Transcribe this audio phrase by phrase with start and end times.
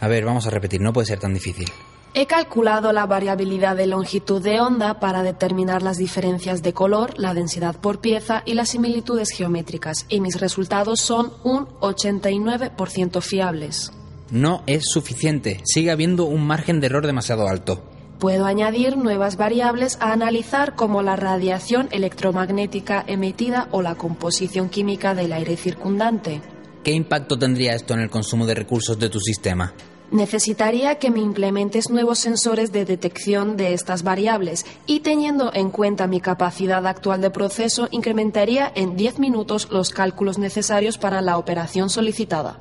[0.00, 1.68] A ver, vamos a repetir, no puede ser tan difícil.
[2.14, 7.34] He calculado la variabilidad de longitud de onda para determinar las diferencias de color, la
[7.34, 13.92] densidad por pieza y las similitudes geométricas, y mis resultados son un 89% fiables.
[14.30, 17.82] No es suficiente, sigue habiendo un margen de error demasiado alto.
[18.18, 25.14] Puedo añadir nuevas variables a analizar como la radiación electromagnética emitida o la composición química
[25.14, 26.40] del aire circundante.
[26.82, 29.72] ¿Qué impacto tendría esto en el consumo de recursos de tu sistema?
[30.10, 36.06] Necesitaría que me implementes nuevos sensores de detección de estas variables y teniendo en cuenta
[36.06, 41.90] mi capacidad actual de proceso, incrementaría en 10 minutos los cálculos necesarios para la operación
[41.90, 42.58] solicitada.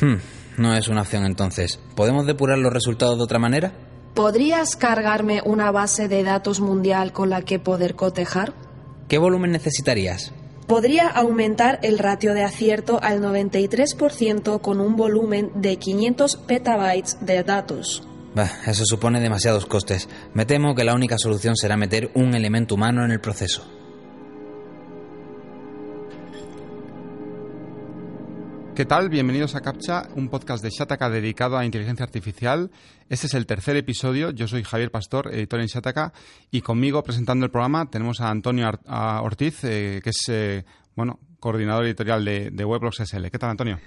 [0.00, 0.16] Hmm,
[0.58, 1.78] no es una opción entonces.
[1.94, 3.72] ¿Podemos depurar los resultados de otra manera?
[4.14, 8.54] ¿Podrías cargarme una base de datos mundial con la que poder cotejar?
[9.08, 10.32] ¿Qué volumen necesitarías?
[10.66, 17.42] Podría aumentar el ratio de acierto al 93% con un volumen de 500 petabytes de
[17.42, 18.02] datos.
[18.34, 20.08] Bah, eso supone demasiados costes.
[20.32, 23.81] Me temo que la única solución será meter un elemento humano en el proceso.
[28.74, 29.10] ¿Qué tal?
[29.10, 32.70] Bienvenidos a Captcha, un podcast de Shataka dedicado a inteligencia artificial.
[33.10, 34.30] Este es el tercer episodio.
[34.30, 36.14] Yo soy Javier Pastor, editor en Shataka,
[36.50, 40.64] y conmigo presentando el programa tenemos a Antonio Ortiz, eh, que es eh,
[40.96, 43.26] bueno coordinador editorial de, de, Weblogs SL.
[43.30, 43.78] ¿Qué tal, Antonio?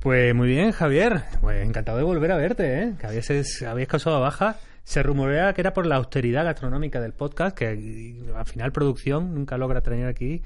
[0.00, 1.24] Pues muy bien, Javier.
[1.40, 2.94] Pues encantado de volver a verte, ¿eh?
[3.00, 3.30] que habías,
[3.62, 4.58] habías causado baja.
[4.82, 9.56] Se rumorea que era por la austeridad gastronómica del podcast, que al final producción nunca
[9.56, 10.42] logra tener aquí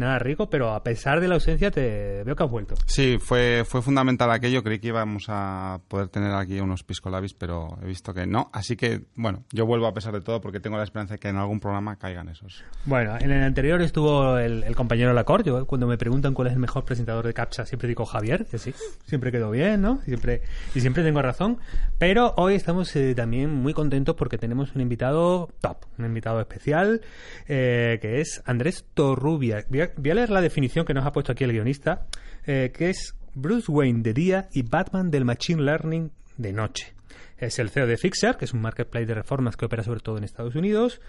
[0.00, 2.74] nada rico, pero a pesar de la ausencia te veo que has vuelto.
[2.86, 4.62] Sí, fue, fue fundamental aquello.
[4.62, 8.50] Creí que íbamos a poder tener aquí unos piscolabis, pero he visto que no.
[8.52, 11.28] Así que, bueno, yo vuelvo a pesar de todo porque tengo la esperanza de que
[11.28, 12.64] en algún programa caigan esos.
[12.84, 15.44] Bueno, en el anterior estuvo el, compañero Lacor.
[15.44, 18.58] Yo cuando me preguntan cuál es el mejor presentador de CAPTCHA siempre digo Javier, que
[18.58, 20.00] sí, siempre quedó bien, ¿no?
[20.02, 20.42] Siempre,
[20.74, 21.58] y siempre tengo razón.
[21.98, 27.02] Pero hoy estamos eh, también muy contentos porque tenemos un invitado top, un invitado especial,
[27.46, 31.44] eh, que es Andrés Torrubia voy a leer la definición que nos ha puesto aquí
[31.44, 32.06] el guionista,
[32.46, 36.94] eh, que es Bruce Wayne de día y Batman del Machine Learning de noche.
[37.38, 40.18] Es el CEO de Fixer, que es un marketplace de reformas que opera sobre todo
[40.18, 41.00] en Estados Unidos.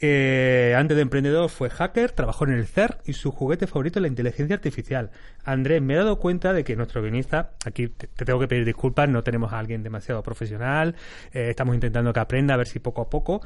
[0.00, 4.02] Eh, antes de emprendedor fue hacker, trabajó en el CER y su juguete favorito es
[4.02, 5.10] la inteligencia artificial.
[5.44, 9.08] Andrés, me he dado cuenta de que nuestro guionista, aquí te, tengo que pedir disculpas,
[9.08, 10.94] no tenemos a alguien demasiado profesional,
[11.32, 13.42] eh, estamos intentando que aprenda a ver si poco a poco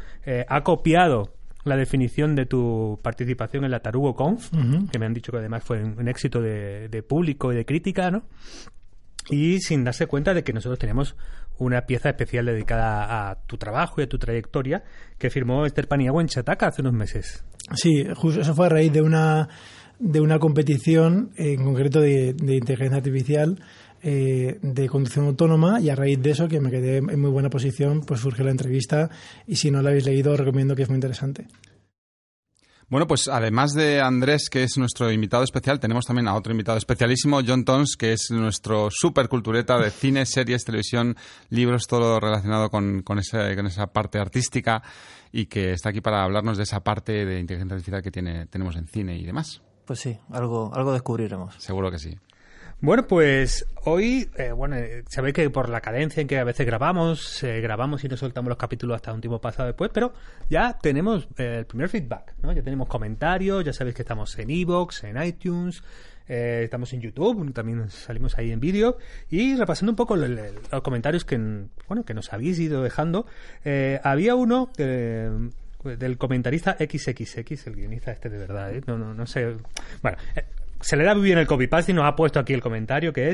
[0.48, 1.35] ha copiado
[1.66, 4.50] la definición de tu participación en la Tarugo Conf,
[4.90, 8.24] que me han dicho que además fue un, éxito de, público y de crítica, ¿no?
[9.28, 11.16] Y sin darse cuenta de que nosotros tenemos
[11.58, 14.84] una pieza especial dedicada a tu trabajo y a tu trayectoria
[15.18, 17.44] que firmó Esther Paniagua en Chataca hace unos meses.
[17.74, 19.48] Sí, justo eso fue a raíz de una
[19.98, 23.58] de una competición en concreto de, de inteligencia artificial
[24.02, 27.50] eh, de conducción autónoma y a raíz de eso, que me quedé en muy buena
[27.50, 29.10] posición, pues surge la entrevista
[29.46, 31.46] y si no la habéis leído recomiendo que es muy interesante.
[32.88, 36.78] Bueno, pues además de Andrés, que es nuestro invitado especial, tenemos también a otro invitado
[36.78, 41.16] especialísimo, John Tons, que es nuestro super cultureta de cine, series, televisión,
[41.48, 44.84] libros, todo relacionado con, con, con esa parte artística
[45.32, 48.76] y que está aquí para hablarnos de esa parte de inteligencia artificial que tiene, tenemos
[48.76, 49.60] en cine y demás.
[49.84, 51.56] Pues sí, algo, algo descubriremos.
[51.58, 52.16] Seguro que sí.
[52.82, 56.66] Bueno, pues hoy, eh, bueno, eh, sabéis que por la cadencia en que a veces
[56.66, 60.12] grabamos, eh, grabamos y no soltamos los capítulos hasta un tiempo pasado después, pero
[60.50, 62.52] ya tenemos el primer feedback, ¿no?
[62.52, 65.82] Ya tenemos comentarios, ya sabéis que estamos en Evox, en iTunes,
[66.28, 68.98] estamos en YouTube, también salimos ahí en vídeo.
[69.30, 71.38] Y repasando un poco los comentarios que,
[71.88, 73.24] bueno, que nos habéis ido dejando,
[74.02, 79.56] había uno del comentarista XXX, el guionista este de verdad, no, no, no sé,
[80.02, 80.18] bueno
[80.80, 83.30] se le da muy bien el copy-paste y nos ha puesto aquí el comentario que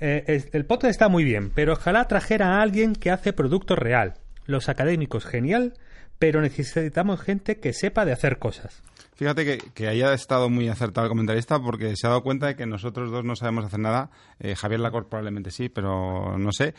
[0.00, 3.76] eh, es, el podcast está muy bien, pero ojalá trajera a alguien que hace producto
[3.76, 4.14] real.
[4.46, 5.74] Los académicos, genial,
[6.18, 8.82] pero necesitamos gente que sepa de hacer cosas.
[9.14, 12.56] Fíjate que, que, haya estado muy acertado el comentarista porque se ha dado cuenta de
[12.56, 14.10] que nosotros dos no sabemos hacer nada.
[14.40, 16.74] Eh, Javier Lacor probablemente sí, pero no sé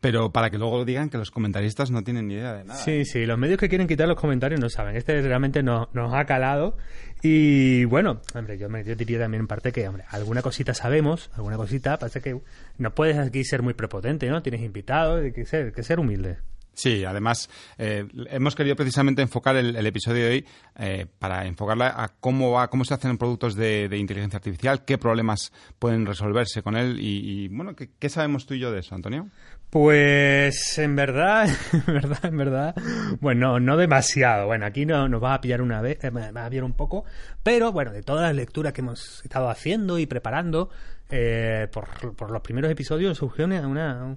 [0.00, 2.80] pero para que luego digan que los comentaristas no tienen ni idea de nada.
[2.80, 3.04] Sí, ¿eh?
[3.04, 4.96] sí, los medios que quieren quitar los comentarios no saben.
[4.96, 6.76] Este realmente nos, nos ha calado.
[7.22, 11.56] Y bueno, hombre, yo, yo diría también en parte que, hombre, alguna cosita sabemos, alguna
[11.56, 12.40] cosita, parece que
[12.78, 14.40] no puedes aquí ser muy prepotente, ¿no?
[14.42, 16.38] Tienes invitados, hay que ser, que ser humilde.
[16.78, 20.46] Sí, además eh, hemos querido precisamente enfocar el, episodio de hoy
[20.78, 25.52] eh, para enfocarla a cómo va, cómo se hacen productos de, inteligencia artificial, qué problemas
[25.80, 29.26] pueden resolverse con él y, bueno, ¿qué, sabemos tú y yo de eso, Antonio?
[29.70, 32.74] Pues en verdad, en verdad, en verdad,
[33.20, 34.46] bueno, no demasiado.
[34.46, 37.04] Bueno, aquí no, nos va a pillar una vez, eh, va a pillar un poco,
[37.42, 40.70] pero bueno, de todas las lecturas que hemos estado haciendo y preparando
[41.72, 44.16] por, por los primeros episodios surgió una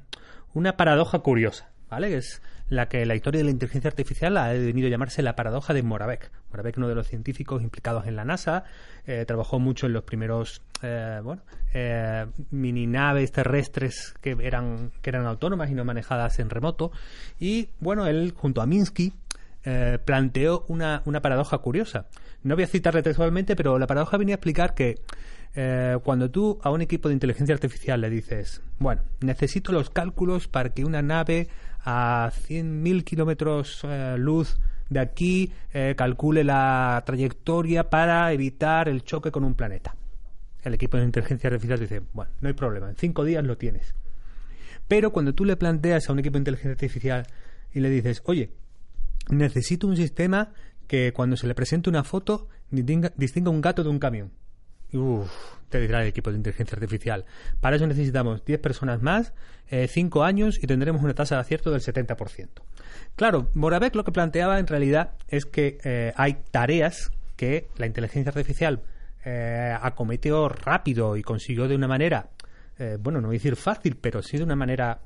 [0.54, 2.09] una paradoja curiosa, ¿vale?
[2.09, 5.35] Que es la que la historia de la inteligencia artificial ha venido a llamarse la
[5.35, 6.31] paradoja de Moravec.
[6.49, 8.63] Moravec, uno de los científicos implicados en la NASA,
[9.05, 11.43] eh, trabajó mucho en los primeros eh, bueno,
[11.73, 16.91] eh, mini naves terrestres que eran, que eran autónomas y no manejadas en remoto.
[17.39, 19.13] Y bueno, él junto a Minsky
[19.65, 22.07] eh, planteó una, una paradoja curiosa.
[22.41, 24.95] No voy a citarle textualmente, pero la paradoja venía a explicar que
[25.53, 30.48] eh, cuando tú a un equipo de inteligencia artificial le dices, bueno, necesito los cálculos
[30.48, 31.50] para que una nave
[31.83, 34.59] a 100.000 kilómetros eh, luz
[34.89, 39.95] de aquí eh, calcule la trayectoria para evitar el choque con un planeta.
[40.63, 43.95] El equipo de inteligencia artificial dice, bueno, no hay problema, en cinco días lo tienes.
[44.88, 47.27] Pero cuando tú le planteas a un equipo de inteligencia artificial
[47.74, 48.51] y le dices, oye,
[49.30, 50.53] necesito un sistema
[50.88, 54.31] que cuando se le presente una foto distinga, distinga un gato de un camión.
[55.69, 57.25] Te dirá el equipo de inteligencia artificial.
[57.61, 59.33] Para eso necesitamos 10 personas más,
[59.69, 62.49] 5 años y tendremos una tasa de acierto del 70%.
[63.15, 68.29] Claro, Moravec lo que planteaba en realidad es que eh, hay tareas que la inteligencia
[68.29, 68.81] artificial
[69.25, 72.29] eh, acometió rápido y consiguió de una manera,
[72.81, 75.01] eh, bueno, no voy a decir fácil, pero sí de una manera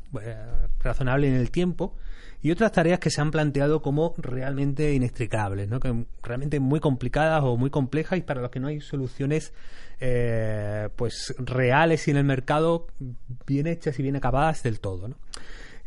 [0.79, 1.93] razonable en el tiempo,
[2.41, 5.79] y otras tareas que se han planteado como realmente inextricables, ¿no?
[5.79, 9.51] que realmente muy complicadas o muy complejas y para las que no hay soluciones
[9.99, 12.87] eh, pues reales y en el mercado
[13.45, 15.09] bien hechas y bien acabadas del todo.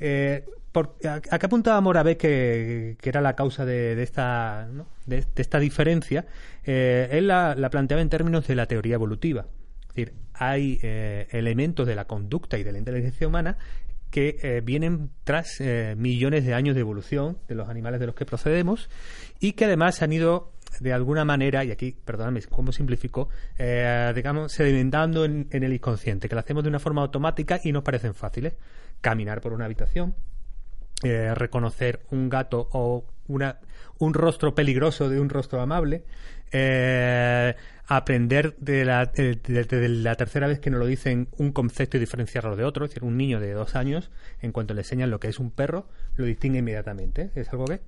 [0.01, 4.69] Eh, por, ¿A qué apuntaba Moravec que, que, era la causa de, de esta,
[5.07, 6.27] de, esta diferencia?
[6.65, 9.47] Eh, él la, la, planteaba en términos de la teoría evolutiva.
[9.83, 13.59] Es decir, hay eh, elementos de la conducta y de la inteligencia humana
[14.11, 18.15] que eh, vienen tras eh, millones de años de evolución de los animales de los
[18.15, 18.89] que procedemos
[19.39, 23.29] y que además han ido de alguna manera, y aquí, perdóname, ¿cómo simplifico?
[23.59, 27.83] Eh, digamos, sedimentando en, el inconsciente, que lo hacemos de una forma automática y nos
[27.83, 28.55] parecen fáciles.
[29.01, 30.15] Caminar por una habitación,
[31.03, 33.59] eh, reconocer un gato o una,
[33.99, 36.05] un rostro peligroso de un rostro amable,
[36.53, 37.55] eh,
[37.89, 42.55] aprender de la, de, la, tercera vez que nos lo dicen un concepto y diferenciarlo
[42.55, 42.85] de otro.
[42.85, 44.11] Es decir, un niño de dos años,
[44.43, 47.31] en cuanto le enseñan lo que es un perro, lo distingue inmediatamente.
[47.35, 47.81] Es algo que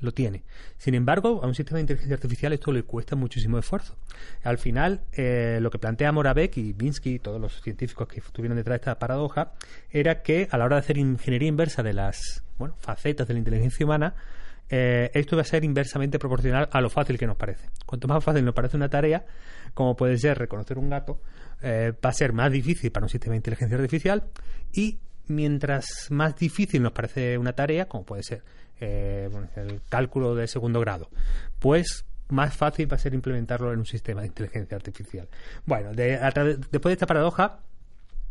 [0.00, 0.44] lo tiene.
[0.76, 3.96] Sin embargo, a un sistema de inteligencia artificial esto le cuesta muchísimo esfuerzo.
[4.44, 8.56] Al final, eh, lo que plantea Moravec y Minsky y todos los científicos que estuvieron
[8.56, 9.54] detrás de esta paradoja
[9.90, 13.38] era que a la hora de hacer ingeniería inversa de las bueno, facetas de la
[13.38, 14.14] inteligencia humana,
[14.70, 17.68] eh, esto va a ser inversamente proporcional a lo fácil que nos parece.
[17.86, 19.24] Cuanto más fácil nos parece una tarea,
[19.74, 21.20] como puede ser reconocer un gato,
[21.62, 24.24] eh, va a ser más difícil para un sistema de inteligencia artificial
[24.72, 24.98] y
[25.28, 28.42] mientras más difícil nos parece una tarea, como puede ser
[28.80, 31.08] eh, el cálculo de segundo grado,
[31.58, 35.28] pues más fácil va a ser implementarlo en un sistema de inteligencia artificial.
[35.64, 36.18] Bueno, de,
[36.70, 37.60] después de esta paradoja,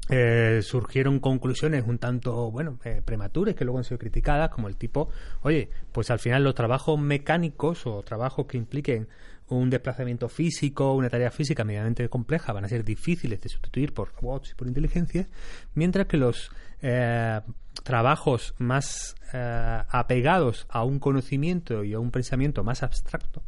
[0.09, 4.77] eh, surgieron conclusiones un tanto, bueno, eh, prematuras que luego han sido criticadas, como el
[4.77, 5.09] tipo,
[5.41, 9.07] oye, pues al final los trabajos mecánicos o trabajos que impliquen
[9.49, 14.13] un desplazamiento físico, una tarea física medianamente compleja, van a ser difíciles de sustituir por
[14.15, 15.27] robots y por inteligencia,
[15.73, 16.51] mientras que los
[16.81, 17.39] eh,
[17.83, 23.43] trabajos más eh, apegados a un conocimiento y a un pensamiento más abstracto,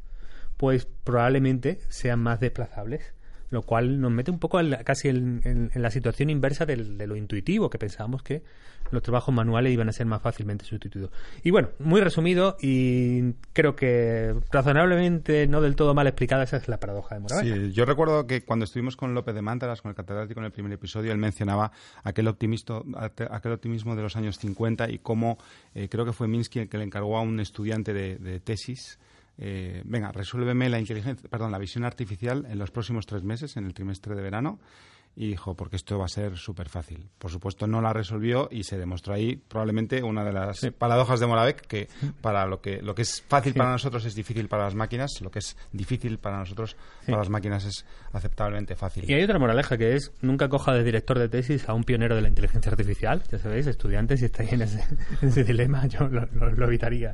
[0.57, 3.13] pues probablemente sean más desplazables
[3.49, 7.69] lo cual nos mete un poco la, casi en, la situación inversa de lo intuitivo,
[7.69, 8.43] que pensábamos que
[8.91, 11.11] los trabajos manuales iban a ser más fácilmente sustituidos.
[11.43, 16.67] Y bueno, muy resumido y creo que razonablemente no del todo mal explicada, esa es
[16.67, 17.55] la paradoja de Moravec.
[17.55, 20.51] Sí, yo recuerdo que cuando estuvimos con López de Mántaras, con el catedrático en el
[20.51, 21.71] primer episodio, él mencionaba
[22.03, 25.37] aquel, aquel optimismo de los años 50 y cómo
[25.75, 28.99] eh, creo que fue Minsky el que le encargó a un estudiante de tesis
[29.41, 33.65] eh, venga, resuélveme la inteligencia, perdón, la visión artificial en los próximos tres meses, en
[33.65, 34.59] el trimestre de verano.
[35.21, 37.09] Y dijo, porque esto va a ser súper fácil.
[37.17, 40.71] Por supuesto, no la resolvió y se demostró ahí probablemente una de las sí.
[40.71, 41.89] paradojas de Moravec, que
[42.21, 43.59] para lo que, lo que es fácil sí.
[43.59, 47.07] para nosotros es difícil para las máquinas, lo que es difícil para nosotros, sí.
[47.07, 49.09] para las máquinas es aceptablemente fácil.
[49.09, 52.15] Y hay otra moraleja que es, nunca coja de director de tesis a un pionero
[52.15, 53.21] de la inteligencia artificial.
[53.29, 54.85] Ya sabéis, estudiantes, si estáis en ese,
[55.21, 57.11] en ese dilema, yo lo, lo, lo, evitaría.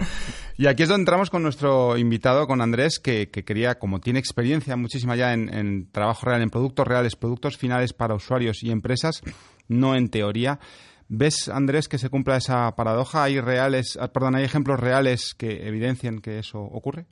[0.58, 4.20] Y aquí es donde entramos con nuestro invitado, con Andrés, que, que quería, como tiene
[4.20, 8.72] experiencia muchísima ya en, en trabajo real, en productos reales, productos finales para usuarios y
[8.72, 9.22] empresas,
[9.68, 10.60] no en teoría.
[11.08, 13.24] ¿Ves, Andrés, que se cumpla esa paradoja?
[13.24, 17.06] ¿Hay, reales, perdón, ¿Hay ejemplos reales que evidencian que eso ocurre?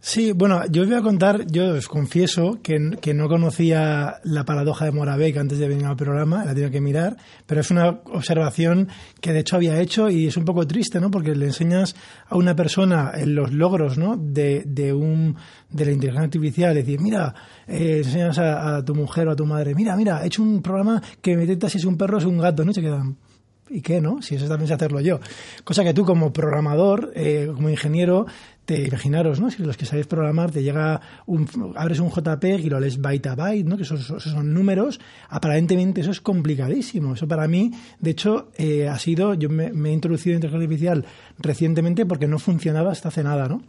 [0.00, 4.44] Sí, bueno, yo os voy a contar, yo os confieso que, que, no conocía la
[4.44, 7.88] paradoja de Moravec antes de venir al programa, la tengo que mirar, pero es una
[8.04, 8.88] observación
[9.20, 11.10] que de hecho había hecho y es un poco triste, ¿no?
[11.10, 11.96] Porque le enseñas
[12.28, 14.16] a una persona los logros, ¿no?
[14.16, 15.36] De, de, un,
[15.68, 17.34] de la inteligencia artificial, es decir, mira,
[17.66, 20.62] eh, enseñas a, a, tu mujer o a tu madre, mira, mira, he hecho un
[20.62, 22.72] programa que me detecta si es un perro o es un gato, ¿no?
[22.72, 23.16] Se quedan,
[23.68, 24.22] ¿y qué, no?
[24.22, 25.18] Si eso también sé hacerlo yo.
[25.64, 28.26] Cosa que tú como programador, eh, como ingeniero,
[28.68, 29.50] te imaginaros, ¿no?
[29.50, 33.30] Si los que sabéis programar te llega un, abres un JPEG y lo lees byte
[33.30, 33.78] a byte, ¿no?
[33.78, 37.14] Que esos, son números, aparentemente eso es complicadísimo.
[37.14, 41.06] Eso para mí, de hecho, eh, ha sido, yo me, he introducido en inteligencia artificial
[41.38, 43.62] recientemente porque no funcionaba hasta hace nada, ¿no?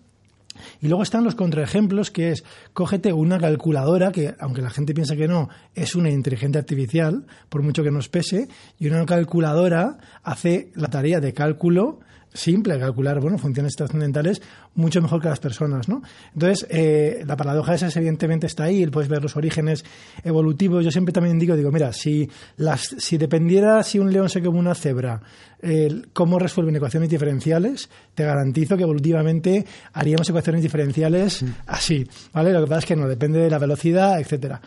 [0.81, 5.15] Y luego están los contraejemplos, que es, cógete una calculadora, que aunque la gente piensa
[5.15, 10.73] que no, es una inteligencia artificial, por mucho que nos pese, y una calculadora hace
[10.75, 12.01] la tarea de cálculo
[12.33, 14.41] simple, calcular bueno, funciones trascendentales
[14.75, 15.89] mucho mejor que las personas.
[15.89, 16.01] ¿no?
[16.33, 19.83] Entonces, eh, la paradoja esa evidentemente está ahí, puedes ver los orígenes
[20.23, 20.83] evolutivos.
[20.83, 24.59] Yo siempre también digo, digo, mira, si, las, si dependiera si un león se come
[24.59, 25.21] una cebra,
[25.61, 32.07] eh, cómo resuelven ecuaciones diferenciales, te garantizo que evolutivamente haríamos ecuaciones diferenciales así.
[32.33, 32.53] ¿vale?
[32.53, 34.61] Lo que pasa es que no, depende de la velocidad, etcétera.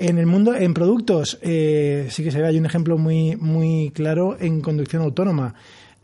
[0.00, 3.90] En el mundo, en productos, eh, sí que se ve, hay un ejemplo muy, muy
[3.92, 5.54] claro en conducción autónoma.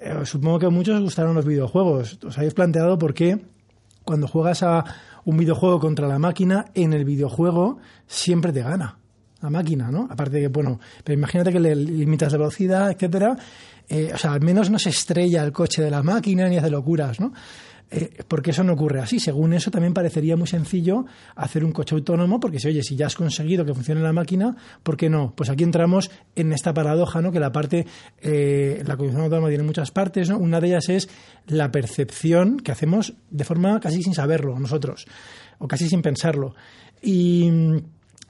[0.04, 2.18] Eh, supongo que a muchos os gustaron los videojuegos.
[2.22, 3.38] ¿Os habéis planteado por qué
[4.04, 4.84] cuando juegas a
[5.24, 8.98] un videojuego contra la máquina, en el videojuego siempre te gana
[9.40, 10.06] la máquina, ¿no?
[10.10, 13.34] Aparte de que, bueno, pero imagínate que le limitas la velocidad, etcétera.
[13.88, 16.68] Eh, o sea, al menos no se estrella el coche de la máquina ni hace
[16.68, 17.32] locuras, ¿no?
[17.90, 19.20] Eh, porque eso no ocurre así.
[19.20, 21.04] Según eso, también parecería muy sencillo
[21.36, 24.56] hacer un coche autónomo, porque si, oye, si ya has conseguido que funcione la máquina,
[24.82, 25.32] ¿por qué no?
[25.36, 27.30] Pues aquí entramos en esta paradoja, ¿no?
[27.30, 27.86] Que la parte,
[28.20, 30.38] eh, la conducción autónoma tiene muchas partes, ¿no?
[30.38, 31.08] Una de ellas es
[31.46, 35.06] la percepción que hacemos de forma casi sin saberlo nosotros,
[35.58, 36.54] o casi sin pensarlo.
[37.02, 37.46] Y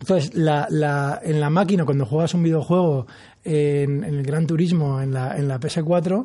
[0.01, 3.07] entonces, la, la, en la máquina, cuando juegas un videojuego
[3.45, 6.25] en, en el Gran Turismo, en la, en la PS4,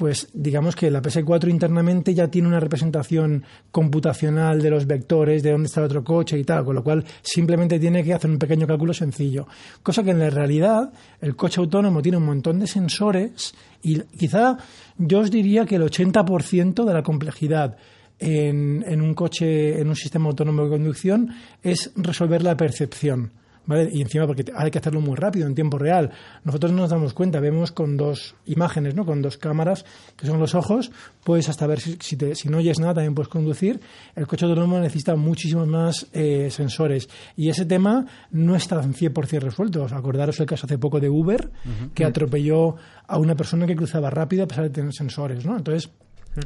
[0.00, 5.50] pues digamos que la PS4 internamente ya tiene una representación computacional de los vectores, de
[5.50, 8.38] dónde está el otro coche y tal, con lo cual simplemente tiene que hacer un
[8.38, 9.46] pequeño cálculo sencillo.
[9.82, 14.56] Cosa que en la realidad el coche autónomo tiene un montón de sensores y quizá
[14.96, 17.76] yo os diría que el 80% de la complejidad
[18.18, 21.28] en, en, un coche, en un sistema autónomo de conducción,
[21.62, 23.32] es resolver la percepción.
[23.70, 23.88] ¿Vale?
[23.92, 26.10] Y encima porque hay que hacerlo muy rápido, en tiempo real.
[26.42, 29.06] Nosotros no nos damos cuenta, vemos con dos imágenes, ¿no?
[29.06, 29.84] con dos cámaras,
[30.16, 30.90] que son los ojos,
[31.22, 33.78] puedes hasta ver si, si, te, si no oyes nada, también puedes conducir.
[34.16, 37.08] El coche autónomo necesita muchísimos más eh, sensores.
[37.36, 39.86] Y ese tema no está 100% resuelto.
[39.88, 41.92] Acordaros el caso hace poco de Uber, uh -huh.
[41.92, 42.74] que atropelló
[43.06, 45.46] a una persona que cruzaba rápido a pesar de tener sensores.
[45.46, 45.56] ¿no?
[45.56, 45.92] Entonces,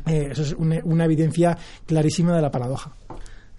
[0.04, 2.92] eh, eso es una, una, evidencia clarísima de la paradoja.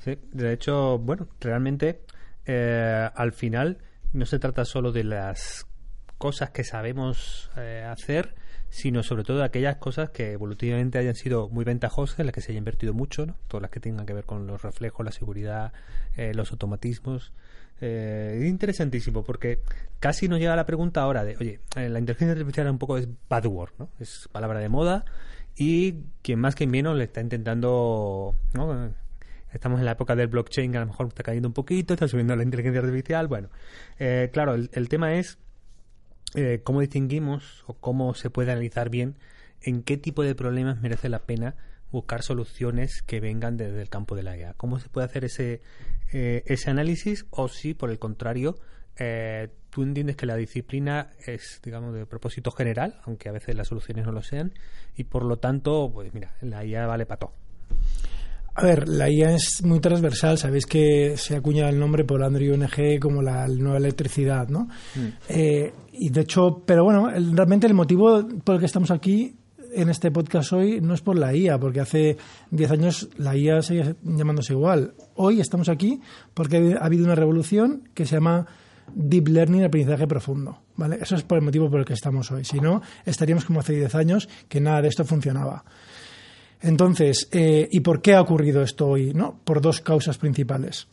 [0.04, 2.02] Sí, de hecho, bueno, realmente
[2.46, 3.80] eh, al final
[4.14, 5.68] no se trata solo de las
[6.18, 8.36] cosas que sabemos eh, hacer,
[8.70, 12.42] sino sobre todo de aquellas cosas que evolutivamente hayan sido muy ventajosas, en las que
[12.42, 13.36] se haya invertido mucho, ¿no?
[13.48, 15.74] todas las que tengan que ver con los reflejos, la seguridad,
[16.16, 17.34] eh, los automatismos.
[17.82, 19.60] Eh, es interesantísimo porque
[20.00, 23.46] casi nos llega la pregunta ahora de, oye, la inteligencia artificial un poco es bad
[23.46, 23.90] word, ¿no?
[24.00, 25.04] es palabra de moda
[25.58, 28.94] y quien más que menos le está intentando ¿no?
[29.56, 32.08] Estamos en la época del blockchain que a lo mejor está cayendo un poquito, está
[32.08, 33.28] subiendo la inteligencia artificial.
[33.28, 33.50] Bueno,
[34.00, 35.38] eh, claro, el, el, tema es
[36.36, 39.16] eh, cómo distinguimos o cómo se puede analizar bien
[39.62, 41.56] en qué tipo de problemas merece la pena
[41.92, 44.54] buscar soluciones que vengan desde el campo de la IA.
[44.56, 45.62] ¿Cómo se puede hacer ese,
[46.12, 47.26] eh, ese análisis?
[47.30, 48.58] O si, por el contrario,
[48.98, 53.70] eh, tú entiendes que la disciplina es, digamos, de propósito general, aunque a veces las
[53.70, 54.54] soluciones no lo sean,
[54.96, 57.34] y por lo tanto, pues mira, la IA vale para todo.
[58.56, 60.38] A ver, la IA es muy transversal.
[60.38, 64.70] Sabéis que se acuña el nombre por Andrew NG como la nueva electricidad, ¿no?
[64.96, 65.08] Mm.
[65.28, 69.36] Eh, y de hecho, pero bueno, el, realmente el motivo por el que estamos aquí
[69.74, 72.18] en este podcast hoy no es por la IA, porque hace
[72.52, 74.94] 10 años la IA seguía llamándose igual.
[75.16, 76.00] Hoy estamos aquí
[76.34, 78.48] porque ha habido una revolución que se llama
[78.94, 80.60] Deep Learning, aprendizaje profundo.
[80.78, 81.00] ¿vale?
[81.02, 82.46] Eso es por el motivo por el que estamos hoy.
[82.46, 85.66] Si no, estaríamos como hace 10 años que nada de esto funcionaba.
[86.66, 89.14] Entonces, eh, ¿y por qué ha ocurrido esto hoy?
[89.14, 89.40] ¿no?
[89.44, 90.88] Por dos causas principales.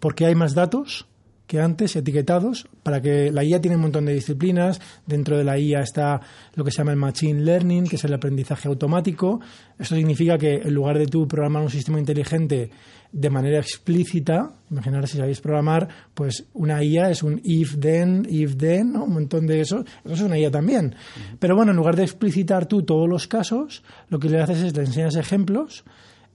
[0.00, 1.06] Porque hay más datos
[1.48, 4.80] que antes etiquetados, para que la IA tiene un montón de disciplinas.
[5.06, 6.20] Dentro de la IA está
[6.54, 9.40] lo que se llama el Machine Learning, que es el aprendizaje automático.
[9.78, 12.70] Esto significa que en lugar de tú programar un sistema inteligente
[13.10, 18.58] de manera explícita, imaginar si sabéis programar, pues una IA es un if then, if
[18.58, 20.94] then, un montón de eso, eso es una IA también.
[21.38, 24.76] Pero bueno, en lugar de explicitar tú todos los casos, lo que le haces es
[24.76, 25.84] le enseñas ejemplos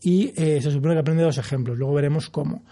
[0.02, 2.64] y eh, se supone que aprende los ejemplos, luego veremos cómo.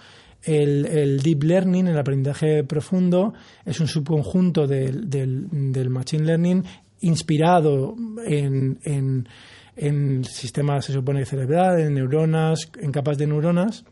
[0.43, 3.33] El, el, deep learning, el aprendizaje profundo,
[3.63, 6.63] es un subconjunto del, del, del machine learning
[7.01, 7.95] inspirado
[8.25, 9.27] en, en,
[9.75, 13.85] en, sistemas, se supone, cerebral, en neuronas, en capas de neuronas.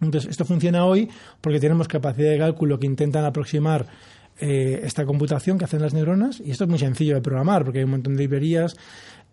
[0.00, 1.08] Entonces, esto funciona hoy
[1.40, 3.86] porque tenemos capacidad de cálculo que intentan aproximar
[4.40, 7.78] eh, esta computación que hacen las neuronas, y esto es muy sencillo de programar porque
[7.78, 8.76] hay un montón de librerías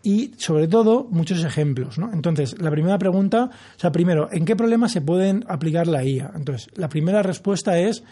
[0.04, 1.98] y sobre todo muchos ejemplos.
[1.98, 2.12] ¿no?
[2.14, 6.32] Entonces, la primera pregunta, o sea, primero, ¿en qué problemas se pueden aplicar la IA?
[6.36, 8.04] Entonces, la primera respuesta es,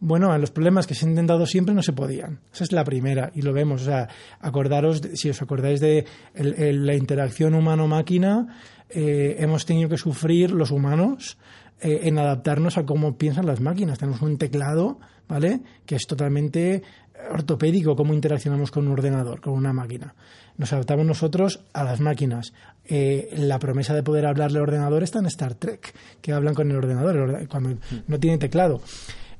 [0.00, 2.40] bueno, a los problemas que se han intentado siempre no se podían.
[2.52, 3.82] Esa es la primera y lo vemos.
[3.82, 4.08] O sea,
[4.40, 11.38] acordaros, si os acordáis de la interacción humano-máquina, eh, hemos tenido que sufrir los humanos
[11.80, 13.98] eh, en adaptarnos a cómo piensan las máquinas.
[13.98, 15.60] Tenemos un teclado, ¿vale?
[15.84, 16.82] Que es totalmente
[17.30, 20.14] ortopédico cómo interaccionamos con un ordenador, con una máquina.
[20.56, 22.52] Nos adaptamos nosotros a las máquinas.
[22.84, 26.70] Eh, la promesa de poder hablarle al ordenador está en Star Trek, que hablan con
[26.70, 28.80] el ordenador cuando no tiene teclado.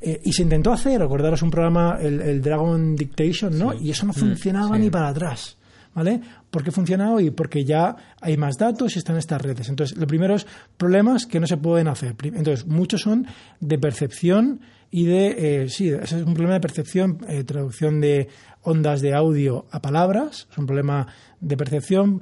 [0.01, 3.73] Eh, y se intentó hacer, acordaros un programa, el, Dragon Dictation, ¿no?
[3.73, 5.57] Y eso no mm, funcionaba ni para atrás.
[5.95, 6.21] ¿Vale?
[6.51, 7.31] ¿Por qué funciona hoy?
[7.31, 9.71] Porque ya hay más datos y están estas redes.
[9.71, 12.15] Entonces, lo primero es problemas que no se pueden hacer.
[12.23, 13.27] Entonces, muchos son
[13.61, 18.29] de percepción y de, eh, sí, ese es un problema de percepción, eh, traducción de
[18.63, 21.07] ondas de audio a palabras, es un problema
[21.41, 22.21] de percepción,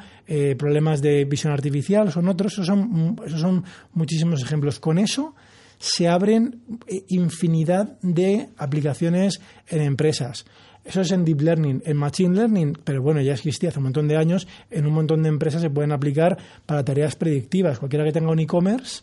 [0.59, 4.79] problemas de visión artificial, son otros, esos son, esos son muchísimos ejemplos.
[4.79, 5.35] Con eso
[5.79, 10.47] se abren eh, infinidad de aplicaciones en empresas.
[10.85, 11.83] Eso es en Deep Learning.
[11.85, 15.23] En Machine Learning, pero bueno, ya existía hace un montón de años, en un montón
[15.23, 17.79] de empresas se pueden aplicar para tareas predictivas.
[17.79, 19.03] Cualquiera que tenga un e-commerce,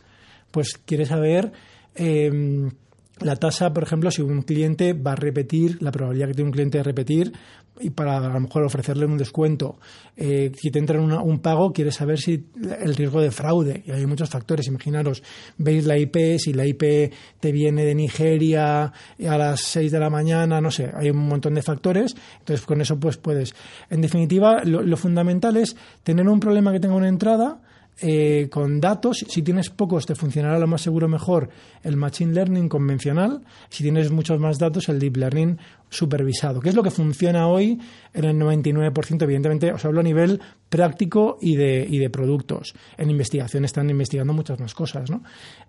[0.51, 1.51] pues quiere saber
[1.95, 2.71] em,
[3.19, 6.53] la tasa, por ejemplo, si un cliente va a repetir, la probabilidad que tiene un
[6.53, 7.33] cliente de repetir,
[7.79, 9.79] y para a lo mejor ofrecerle un descuento.
[10.15, 12.47] Eh, si te entra en un pago, quieres saber si
[12.79, 13.83] el riesgo de fraude.
[13.85, 14.67] Y hay muchos factores.
[14.67, 15.23] Imaginaros,
[15.57, 20.09] veis la IP, si la IP te viene de Nigeria a las 6 de la
[20.09, 22.15] mañana, no sé, hay un montón de factores.
[22.39, 23.55] Entonces, con eso pues puedes.
[23.89, 27.61] En definitiva, lo fundamental es tener un problema que tenga una entrada
[27.99, 29.25] eh, con datos.
[29.27, 31.49] Si tienes pocos, te funcionará lo más seguro mejor
[31.83, 33.41] el Machine Learning convencional.
[33.69, 35.57] Si tienes muchos más datos, el Deep Learning
[35.91, 36.61] supervisado.
[36.61, 37.77] ¿Qué es lo que funciona hoy
[38.13, 39.21] en el 99%?
[39.23, 42.73] Evidentemente, os hablo a nivel práctico y de, y de productos.
[42.97, 45.11] En investigación están investigando muchas más cosas.
[45.11, 45.21] ¿no?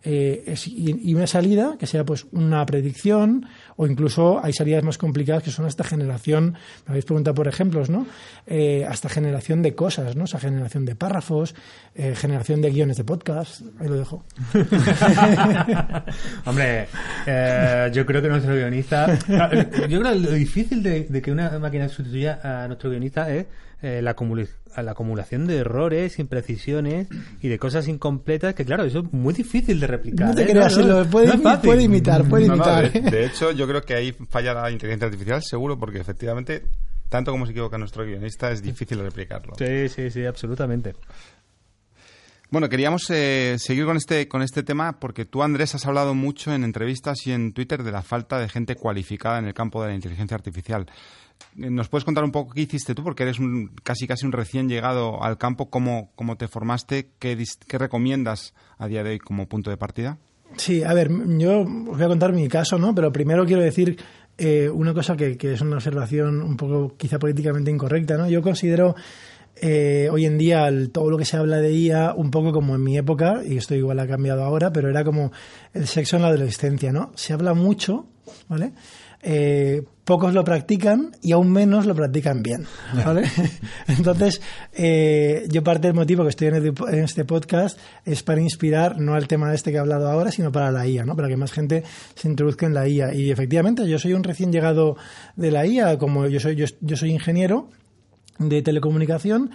[0.05, 3.47] Eh, y, una salida que sea pues una predicción
[3.77, 6.53] o incluso hay salidas más complicadas que son hasta generación,
[6.87, 8.07] me habéis preguntado por ejemplos, ¿no?
[8.47, 10.25] Eh, hasta generación de cosas, ¿no?
[10.25, 11.57] O sea, generación de párrafos,
[11.97, 13.63] eh, generación de guiones de podcast.
[13.81, 14.25] Ahí lo dejo.
[16.47, 16.87] Hombre,
[17.93, 19.19] yo creo que nuestro guionista...
[19.89, 23.47] Yo creo lo difícil de, que una máquina sustituya a nuestro guionista es
[23.83, 24.15] la,
[24.83, 27.09] la acumulación de errores, imprecisiones
[27.41, 30.29] y de cosas incompletas que, claro, eso es muy difícil de replicar.
[30.29, 31.05] No te creas, puede,
[31.59, 32.93] puede, imitar, puede imitar.
[32.93, 36.63] de, hecho, yo creo que ahí falla la inteligencia artificial, seguro, porque efectivamente,
[37.09, 39.55] tanto como se equivoca nuestro guionista, es difícil replicarlo.
[39.59, 40.95] Sí, sí, sí, absolutamente.
[42.53, 46.53] Bueno, queríamos eh, seguir con este, con este tema porque tú, Andrés, has hablado mucho
[46.53, 49.89] en entrevistas y en Twitter de la falta de gente cualificada en el campo de
[49.89, 50.85] la inteligencia artificial.
[51.57, 53.03] Eh, ¿Nos puedes contar un poco qué hiciste tú?
[53.03, 55.71] Porque eres un, casi casi un recién llegado al campo.
[55.71, 57.09] ¿Cómo, cómo te formaste?
[57.19, 60.19] ¿Qué, ¿Qué recomiendas a día de hoy como punto de partida?
[60.59, 62.95] Sí, a ver, yo os voy a contar mi caso, ¿no?
[62.95, 63.97] Pero primero quiero decir
[64.37, 68.29] eh, una cosa que, que, es una observación un poco quizá políticamente incorrecta, ¿no?
[68.29, 68.95] Yo considero
[69.57, 72.83] eh, hoy en día todo lo que se habla de IA, un poco como en
[72.83, 75.33] mi época, y esto igual ha cambiado ahora, pero era como
[75.73, 77.13] el sexo en la adolescencia, ¿no?
[77.15, 78.07] Se habla mucho,
[78.49, 78.73] ¿vale?
[79.25, 82.67] Eh, pocos lo practican y aún menos lo practican bien.
[82.93, 83.23] ¿vale?
[83.87, 89.15] Entonces, eh, yo parte del motivo que estoy en, este podcast es para inspirar no
[89.15, 91.15] al tema este que he hablado ahora, sino para la IA, ¿no?
[91.15, 91.85] para que más gente
[92.17, 93.15] se introduzca en la IA.
[93.15, 94.97] Y efectivamente, yo soy un recién llegado
[95.37, 97.69] de la IA, como yo soy, yo soy ingeniero
[98.39, 99.51] de telecomunicación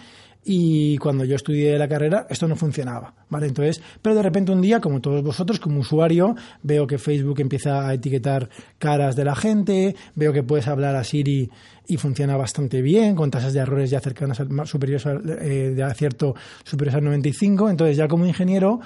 [0.50, 3.48] y cuando yo estudié la carrera esto no funcionaba, ¿vale?
[3.48, 7.86] Entonces, pero de repente un día, como todos vosotros, como usuario, veo que Facebook empieza
[7.86, 11.52] a etiquetar caras de la gente, veo que puedes hablar a Siri
[11.86, 16.34] y funciona bastante bien, con tasas de errores ya cercanas al, superiores eh, de acierto
[16.64, 18.80] superiores al 95, entonces ya como ingeniero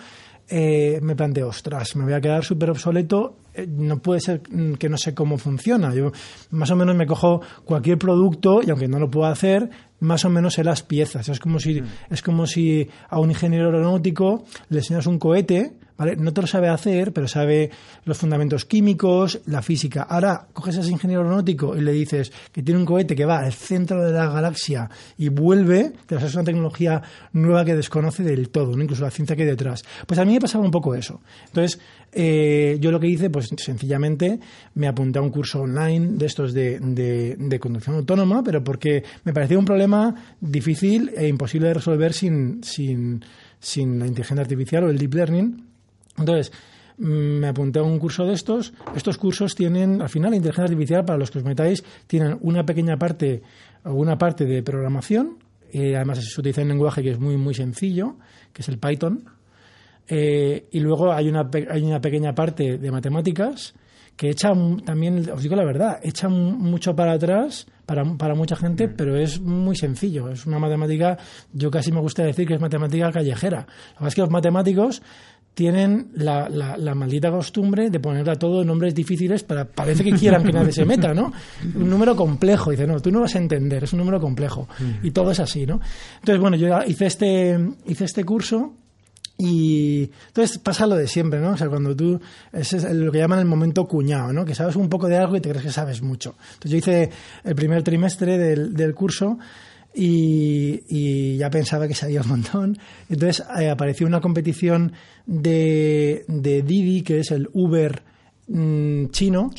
[0.53, 4.41] eh, me planteo, ostras, me voy a quedar súper obsoleto, eh, no puede ser
[4.77, 5.95] que no sé cómo funciona.
[5.95, 6.11] Yo
[6.49, 9.69] más o menos me cojo cualquier producto y aunque no lo puedo hacer,
[10.01, 11.29] más o menos sé las piezas.
[11.29, 11.85] Es como si, mm.
[12.09, 15.71] es como si a un ingeniero aeronáutico le enseñas un cohete
[16.17, 17.69] no te lo sabe hacer, pero sabe
[18.05, 20.03] los fundamentos químicos, la física.
[20.03, 23.39] Ahora coges a ese ingeniero aeronáutico y le dices que tiene un cohete que va
[23.39, 27.01] al centro de la galaxia y vuelve, que es una tecnología
[27.33, 29.83] nueva que desconoce del todo, incluso la ciencia que hay detrás.
[30.05, 31.21] Pues a mí me pasaba un poco eso.
[31.47, 31.79] Entonces,
[32.11, 34.39] eh, yo lo que hice, pues sencillamente
[34.75, 39.33] me apunté a un curso online de estos de, de conducción autónoma, pero porque me
[39.33, 43.23] parecía un problema difícil e imposible de resolver sin, sin,
[43.59, 45.70] sin la inteligencia artificial o el deep learning.
[46.21, 46.51] Entonces,
[46.97, 48.73] mm, me apunté a un curso de estos.
[48.95, 52.63] Estos cursos tienen, al final, la inteligencia artificial, para los que os metáis, tienen una
[52.63, 53.41] pequeña parte,
[53.83, 55.37] o una parte de programación,
[55.73, 58.17] eh, además se utiliza un lenguaje que es muy, muy sencillo,
[58.53, 59.23] que es el Python.
[60.07, 63.73] Eh, y luego hay una, hay una pequeña parte de matemáticas
[64.17, 64.49] que echa
[64.85, 69.39] también, os digo la verdad, echa mucho para atrás para, para mucha gente, pero es
[69.39, 70.29] muy sencillo.
[70.29, 71.17] Es una matemática,
[71.53, 73.61] yo casi me gusta decir que es matemática callejera.
[73.61, 75.01] Lo que pasa es que los matemáticos
[75.53, 80.11] tienen la, la, la maldita costumbre de ponerle a todo nombres difíciles para parece que
[80.11, 81.33] quieran que nadie se meta, ¿no?
[81.75, 84.67] Un número complejo, dice, no, tú no vas a entender, es un número complejo.
[85.03, 85.81] Y todo es así, ¿no?
[86.19, 88.73] Entonces, bueno, yo hice este, hice este curso
[89.37, 91.51] y entonces pasa lo de siempre, ¿no?
[91.51, 92.19] O sea, cuando tú,
[92.53, 94.45] ese es lo que llaman el momento cuñado, ¿no?
[94.45, 96.35] Que sabes un poco de algo y te crees que sabes mucho.
[96.53, 97.09] Entonces yo hice
[97.43, 99.37] el primer trimestre del, del curso
[99.93, 102.77] y, y ya pensaba que sabía un montón.
[103.09, 104.93] Entonces eh, apareció una competición
[105.25, 108.01] de, de Didi, que es el Uber
[108.47, 109.51] mm, chino,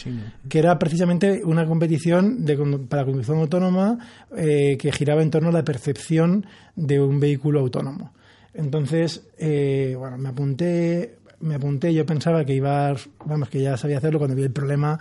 [0.49, 2.57] que era precisamente una competición de,
[2.89, 3.99] para conducción autónoma
[4.37, 8.13] eh, que giraba en torno a la percepción de un vehículo autónomo.
[8.55, 13.99] Entonces, eh, bueno, me apunté, me apunté, yo pensaba que iba, vamos, que ya sabía
[13.99, 14.99] hacerlo cuando vi el problema.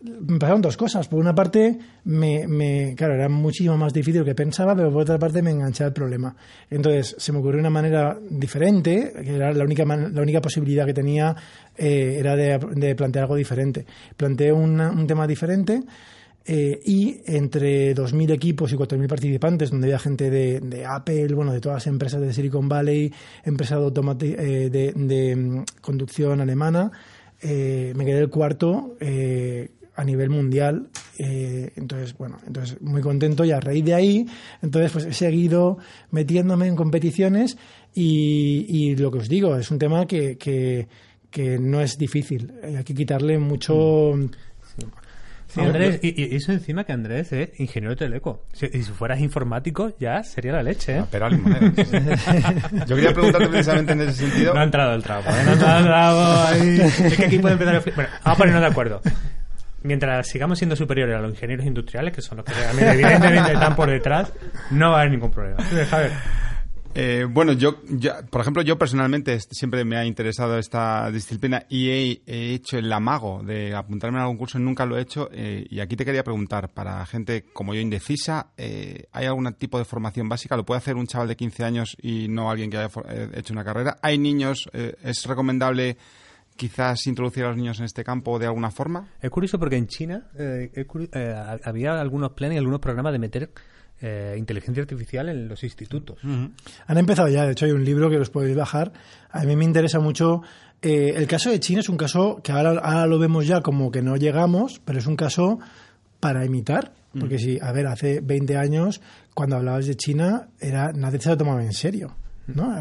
[0.00, 1.08] Me pasaron dos cosas.
[1.08, 5.18] Por una parte, me, me, claro, era muchísimo más difícil que pensaba, pero por otra
[5.18, 6.36] parte me enganché al problema.
[6.70, 10.94] Entonces, se me ocurrió una manera diferente, que era la única, la única posibilidad que
[10.94, 11.34] tenía,
[11.76, 13.84] eh, era de, plantear algo diferente.
[14.16, 15.82] Planteé una- un tema diferente
[16.46, 21.60] eh, y entre 2.000 equipos y 4.000 participantes, donde había gente de, Apple, bueno, de
[21.60, 23.12] todas las empresas de Silicon Valley,
[23.44, 26.90] empresas de, eh, de, mm, conducción alemana,
[27.42, 30.88] eh, me quedé el cuarto eh, a nivel mundial.
[31.18, 34.26] eh, entonces, bueno, entonces muy contento y a raíz de ahí,
[34.62, 35.78] entonces pues he seguido
[36.12, 37.58] metiéndome en competiciones
[37.94, 40.86] y, y lo que os digo, es un tema que, que,
[41.30, 42.52] que no es difícil.
[42.62, 44.14] Hay que quitarle mucho...
[45.50, 48.44] Sí, Andrés, y, y eso encima que Andrés es ingeniero de teleco.
[48.52, 50.98] Si, y si fueras informático, ya sería la leche, ¿eh?
[51.00, 51.72] Ah, Pero a limonedas.
[52.86, 54.52] Yo quería preguntarte precisamente en ese sentido.
[54.52, 55.42] No ha entrado el trapo, ¿eh?
[55.46, 56.20] No ha entrado el trapo
[56.52, 56.80] ahí.
[57.06, 57.80] Es que aquí puede empezar a...
[57.80, 59.00] Bueno, vamos a ponernos de acuerdo.
[59.82, 63.76] Mientras sigamos siendo superiores a los ingenieros industriales, que son los que realmente, evidentemente, están
[63.76, 64.32] por detrás,
[64.70, 65.58] no va a haber ningún problema.
[66.94, 71.90] Eh, bueno, yo, ya- por ejemplo, yo personalmente siempre me ha interesado esta disciplina y
[71.90, 75.28] he, he hecho el amago de apuntarme en algún curso, nunca lo he hecho.
[75.32, 79.78] eh, y aquí te quería preguntar, para gente como yo indecisa, eh, ¿hay algún tipo
[79.78, 80.56] de formación básica?
[80.56, 83.52] ¿Lo puede hacer un chaval de 15 años y no alguien que haya eh, hecho
[83.52, 83.98] una carrera?
[84.02, 84.68] ¿Hay niños?
[84.72, 85.98] ¿Es recomendable
[86.58, 89.08] quizás introducir a los niños en este campo de alguna forma?
[89.22, 93.12] es curioso porque en China eh, es curi- eh, había algunos planes y algunos programas
[93.14, 93.50] de meter
[94.00, 96.18] eh, inteligencia artificial en los institutos.
[96.22, 98.92] Han empezado ya, de hecho hay un libro que los podéis bajar.
[99.30, 100.42] A mí me interesa mucho.
[100.82, 103.90] eh, el caso de China es un caso que ahora, ahora lo vemos ya como
[103.90, 105.58] que no llegamos, pero es un caso
[106.20, 106.92] para imitar.
[107.18, 109.00] Porque si, a ver, hace 20 años,
[109.34, 112.14] cuando hablabas de China, era nadie se lo tomaba en serio.
[112.54, 112.74] ¿No?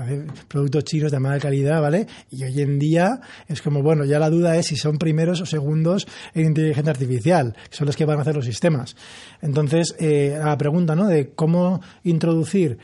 [0.48, 2.08] Productos chinos de mala calidad, ¿vale?
[2.32, 5.46] Y hoy en día es como, bueno, ya la duda es si son primeros o
[5.46, 8.96] segundos en inteligencia artificial, que son los que van a hacer los sistemas.
[9.42, 11.08] Entonces, eh, la pregunta, ¿no?
[11.08, 12.78] De cómo introducir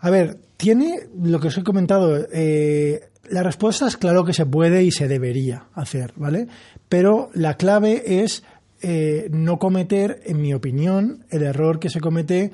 [0.00, 2.26] a ver, tiene lo que os he comentado.
[2.32, 6.46] Eh, la respuesta es claro que se puede y se debería hacer, ¿vale?
[6.88, 8.44] Pero la clave es
[8.82, 12.52] eh, no cometer, en mi opinión, el error que se comete,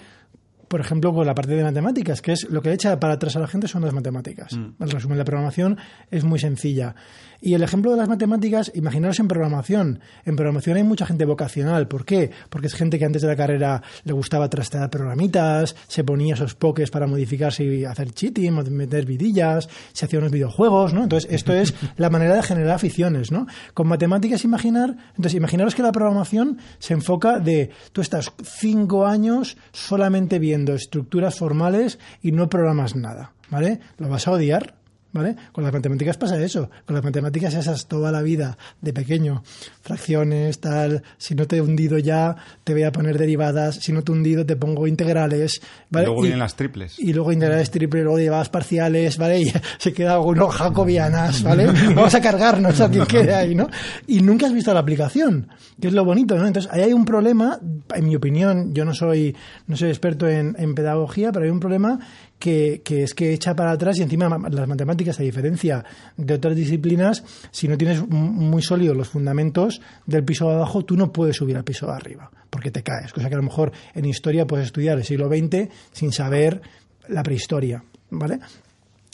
[0.72, 3.40] por ejemplo, con la parte de matemáticas, que es lo que echa para atrás a
[3.40, 4.54] la gente son las matemáticas.
[4.54, 5.76] El resumen de la programación
[6.10, 6.94] es muy sencilla.
[7.42, 10.00] Y el ejemplo de las matemáticas, imaginaros en programación.
[10.24, 11.88] En programación hay mucha gente vocacional.
[11.88, 12.30] ¿Por qué?
[12.48, 16.54] Porque es gente que antes de la carrera le gustaba trastear programitas, se ponía esos
[16.54, 21.02] pokés para modificarse y hacer cheating, meter vidillas, se hacía unos videojuegos, ¿no?
[21.02, 23.46] Entonces, esto es la manera de generar aficiones, ¿no?
[23.74, 29.58] Con matemáticas, imaginar, entonces, imaginaros que la programación se enfoca de, tú estás cinco años
[29.72, 33.80] solamente viendo estructuras formales y no programas nada, ¿vale?
[33.98, 34.74] Lo vas a odiar,
[35.12, 35.36] ¿Vale?
[35.52, 36.70] Con las matemáticas pasa eso.
[36.86, 39.42] Con las matemáticas esas toda la vida, de pequeño.
[39.82, 41.02] Fracciones, tal.
[41.18, 43.76] Si no te he hundido ya, te voy a poner derivadas.
[43.76, 45.60] Si no te he hundido, te pongo integrales.
[45.90, 46.06] ¿vale?
[46.06, 46.98] Luego vienen las triples.
[46.98, 49.42] Y luego integrales triples, luego derivadas parciales, ¿vale?
[49.42, 51.66] Y se queda uno jacobianas, ¿vale?
[51.94, 53.68] Vamos a cargarnos a quien quede ahí, ¿no?
[54.06, 55.48] Y nunca has visto la aplicación,
[55.80, 56.46] que es lo bonito, ¿no?
[56.46, 57.58] Entonces, ahí hay un problema,
[57.94, 61.60] en mi opinión, yo no soy, no soy experto en, en pedagogía, pero hay un
[61.60, 61.98] problema
[62.42, 65.84] que, es que echa para atrás y encima las matemáticas, a diferencia
[66.16, 70.96] de otras disciplinas, si no tienes muy sólidos los fundamentos del piso de abajo, tú
[70.96, 73.12] no puedes subir al piso de arriba, porque te caes.
[73.12, 76.60] Cosa que a lo mejor en historia puedes estudiar el siglo XX sin saber
[77.06, 78.40] la prehistoria, ¿vale?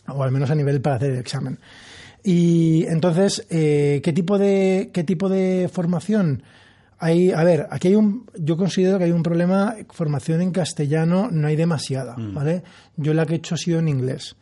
[0.07, 1.59] O al menos a nivel para hacer el examen.
[2.25, 6.43] Y entonces, eh, ¿qué tipo de qué tipo de formación?
[7.01, 11.29] Hay, a ver, aquí hay un, yo considero que hay un problema, formación en castellano
[11.31, 12.65] no hay demasiada, ¿vale?
[12.97, 14.37] Yo la que he hecho ha sido en inglés.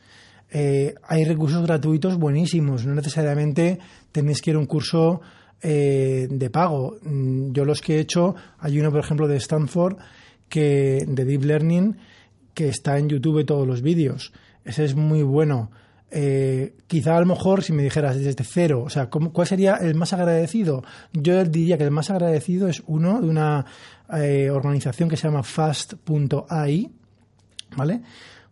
[0.50, 3.78] Eh, hay recursos gratuitos buenísimos, no necesariamente
[4.10, 5.20] tenéis que ir a un curso
[5.60, 6.96] eh, de pago.
[7.02, 9.96] Mm, Yo los que he hecho, hay uno, por ejemplo, de Stanford,
[10.48, 11.96] que de Deep Learning,
[12.54, 14.32] que está en YouTube todos los vídeos.
[14.64, 15.70] Ese es muy bueno.
[16.10, 19.74] Eh, quizá a lo mejor si me dijeras desde cero, o sea, ¿cómo- ¿cuál sería
[19.76, 20.84] el más agradecido?
[21.12, 23.66] Yo diría que el más agradecido es uno de una
[24.16, 26.90] eh, organización que se llama fast.ai,
[27.76, 28.00] ¿vale?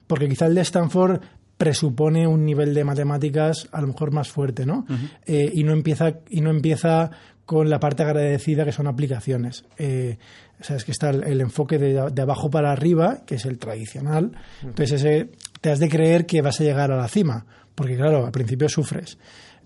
[0.06, 1.20] Porque quizá el de Stanford
[1.56, 4.84] presupone un nivel de matemáticas a lo mejor más fuerte, ¿no?
[5.26, 7.10] Eh, y no empieza y no empieza
[7.46, 9.64] con la parte agradecida que son aplicaciones.
[9.78, 10.18] Eh,
[10.60, 13.44] o sea, es que está el, el enfoque de, de abajo para arriba, que es
[13.44, 14.32] el tradicional.
[14.62, 15.28] Entonces ese
[15.64, 18.68] te has de creer que vas a llegar a la cima, porque claro, al principio
[18.68, 19.16] sufres.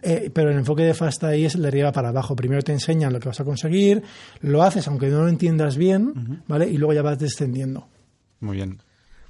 [0.01, 2.37] Eh, pero el enfoque de Fast ahí es el de arriba para abajo.
[2.37, 4.05] Primero te enseñan lo que vas a conseguir,
[4.41, 6.71] lo haces aunque no lo entiendas bien, ¿vale?
[6.71, 7.89] Y luego ya vas descendiendo.
[8.39, 8.79] Muy bien.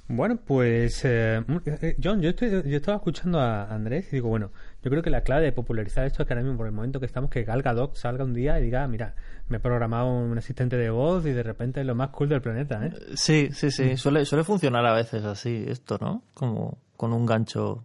[0.09, 4.51] Bueno, pues eh, eh, John, yo, estoy, yo estaba escuchando a Andrés y digo, bueno,
[4.81, 6.99] yo creo que la clave de popularizar esto es que ahora mismo, por el momento
[6.99, 9.15] que estamos, que Gal Gadot salga un día y diga, "Ah, mira,
[9.47, 12.41] me he programado un asistente de voz y de repente es lo más cool del
[12.41, 12.93] planeta, ¿eh?
[13.15, 13.97] Sí, sí, sí.
[13.97, 16.23] Suele, suele funcionar a veces así esto, ¿no?
[16.33, 17.83] Como con un gancho.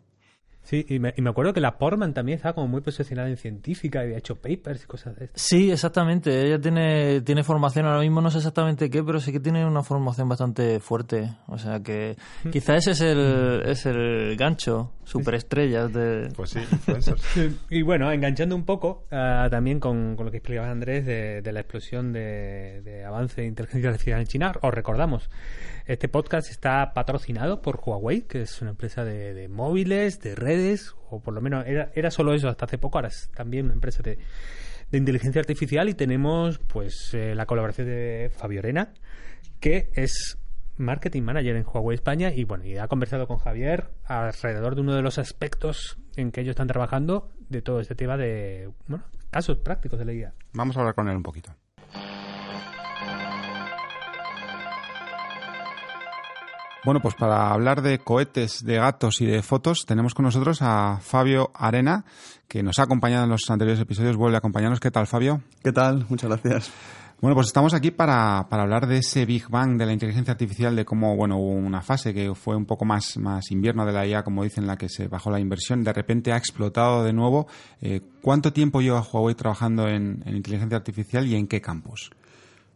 [0.65, 3.37] Sí, y me, y me acuerdo que la Portman también estaba como muy posicionada en
[3.37, 5.43] científica y había hecho papers y cosas de estas.
[5.43, 6.47] Sí, exactamente.
[6.47, 9.83] Ella tiene, tiene formación ahora mismo, no sé exactamente qué, pero sí que tiene una
[9.83, 11.37] formación bastante fuerte.
[11.49, 12.17] O sea que
[12.51, 16.31] quizá ese es el, es el gancho, superestrellas de...
[16.35, 17.23] Pues sí, influencers.
[17.71, 21.53] Y bueno, enganchando un poco ah, también con, con lo que explicaba Andrés de, de
[21.53, 25.29] la explosión de, de avance de inteligencia artificial en China, os recordamos,
[25.87, 30.54] este podcast está patrocinado por Huawei, que es una empresa de, de móviles, de redes,
[31.11, 33.75] o por lo menos era, era solo eso hasta hace poco, ahora es también una
[33.75, 34.19] empresa de,
[34.91, 38.93] de inteligencia artificial y tenemos pues eh, la colaboración de Fabio Arena,
[39.61, 40.39] que es
[40.77, 44.95] marketing manager en Huawei España y bueno, y ha conversado con Javier alrededor de uno
[44.95, 49.59] de los aspectos en que ellos están trabajando de todo este tema de bueno, casos
[49.59, 50.35] prácticos de la IA.
[50.53, 51.55] Vamos a hablar con él un poquito.
[56.85, 60.99] Bueno, pues para hablar de cohetes, de gatos y de fotos, tenemos con nosotros a
[61.01, 62.05] Fabio Arena,
[62.47, 64.81] que nos ha acompañado en los anteriores episodios, vuelve a acompañarnos.
[64.81, 65.41] ¿Qué tal, Fabio?
[65.63, 66.05] ¿Qué tal?
[66.11, 66.71] Muchas gracias.
[67.23, 70.77] Bueno, pues estamos aquí para, para hablar de ese Big Bang de la inteligencia artificial,
[70.77, 74.07] de cómo, bueno, hubo una fase que fue un poco más, más invierno de la
[74.07, 77.15] IA, como dicen, en la que se bajó la inversión, de repente ha explotado de
[77.15, 77.47] nuevo.
[77.81, 82.11] Eh, ¿Cuánto tiempo lleva Huawei trabajando en, en inteligencia artificial y en qué campos?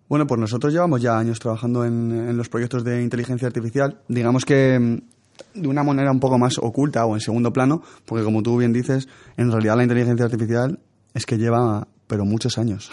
[0.09, 4.01] Bueno, pues nosotros llevamos ya años trabajando en, en los proyectos de inteligencia artificial.
[4.09, 8.25] Digamos que mm, de una manera un poco más oculta o en segundo plano, porque
[8.25, 10.79] como tú bien dices, en realidad la inteligencia artificial
[11.15, 12.91] es que lleva pero muchos años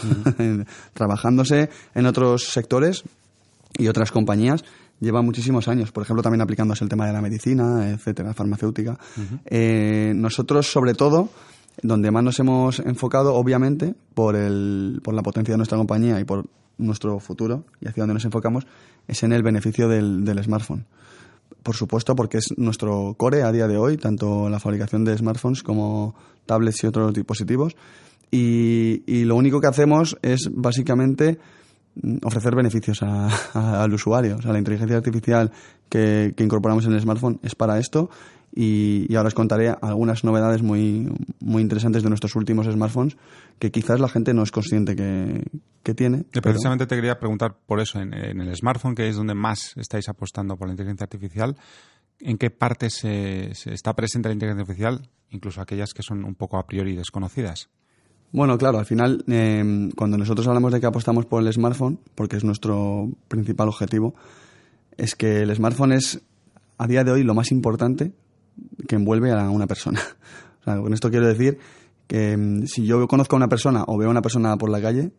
[0.93, 3.03] trabajándose en otros sectores
[3.77, 4.63] y otras compañías
[4.99, 8.97] lleva muchísimos años, por ejemplo, también aplicándose el tema de la medicina, etcétera, farmacéutica.
[9.45, 11.29] Eh, nosotros, sobre todo,
[11.81, 16.23] donde más nos hemos enfocado, obviamente, por, el, por la potencia de nuestra compañía y
[16.23, 16.45] por
[16.77, 18.65] nuestro futuro, y hacia donde nos enfocamos,
[19.07, 20.85] es en el beneficio del, del smartphone.
[21.63, 25.63] Por supuesto, porque es nuestro core a día de hoy, tanto la fabricación de smartphones
[25.63, 27.75] como tablets y otros dispositivos.
[28.31, 31.39] Y, y lo único que hacemos es básicamente
[32.01, 33.29] mm, ofrecer beneficios a-
[33.83, 34.37] al usuario.
[34.37, 35.51] O sea, la inteligencia artificial
[35.89, 38.09] que incorporamos en el smartphone es para esto
[38.55, 43.17] y, y ahora os contaré algunas novedades muy, muy interesantes de nuestros últimos smartphones
[43.59, 45.43] que quizás la gente no es consciente que,
[45.83, 46.23] que tiene.
[46.31, 49.75] Pero- Precisamente te quería preguntar por eso, en, en el smartphone, que es donde más
[49.77, 51.57] estáis apostando por la inteligencia artificial,
[52.21, 56.35] ¿en qué parte se, se está presente la inteligencia artificial, incluso aquellas que son un
[56.35, 57.69] poco a priori desconocidas?
[58.31, 62.37] Bueno, claro, al final, eh, cuando nosotros hablamos de que apostamos por el smartphone, porque
[62.37, 64.15] es nuestro principal objetivo,
[64.97, 66.21] es que el smartphone es,
[66.77, 68.13] a día de hoy, lo más importante
[68.87, 70.01] que envuelve a una persona.
[70.61, 71.59] O sea, con esto quiero decir
[72.07, 74.81] que mm, si yo conozco a una persona o veo a una persona por la
[74.81, 75.11] calle,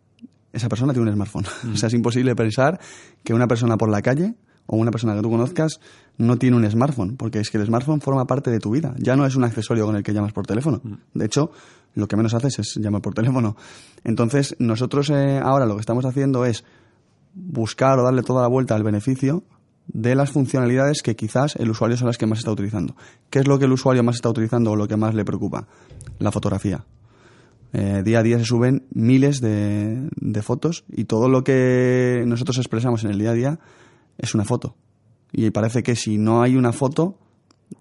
[0.53, 1.45] esa persona tiene un smartphone.
[1.73, 2.81] O sea, es imposible pensar
[3.23, 4.35] que una persona por la calle
[4.67, 5.81] o una persona que tú conozcas
[6.19, 8.95] no tiene un smartphone, porque es que el smartphone forma parte de tu vida.
[8.99, 10.81] Ya no es un accesorio con el que llamas por teléfono.
[11.15, 11.53] De hecho,
[11.95, 13.57] lo que menos haces es llamar por teléfono.
[14.03, 16.65] Entonces, nosotros eh, ahora lo que estamos haciendo es
[17.35, 19.45] buscar o darle toda la vuelta al beneficio
[19.89, 22.97] de las funcionalidades que quizás el usuario son las que más está utilizando.
[23.31, 25.67] ¿Qué es lo que el usuario más está utilizando o lo que más le preocupa?
[26.19, 26.85] La fotografía.
[27.73, 32.59] Eh, día a día se suben miles de, de fotos y todo lo que nosotros
[32.59, 33.59] expresamos en el día a día
[34.19, 34.77] es una foto.
[35.33, 37.19] Y parece que si no hay una foto,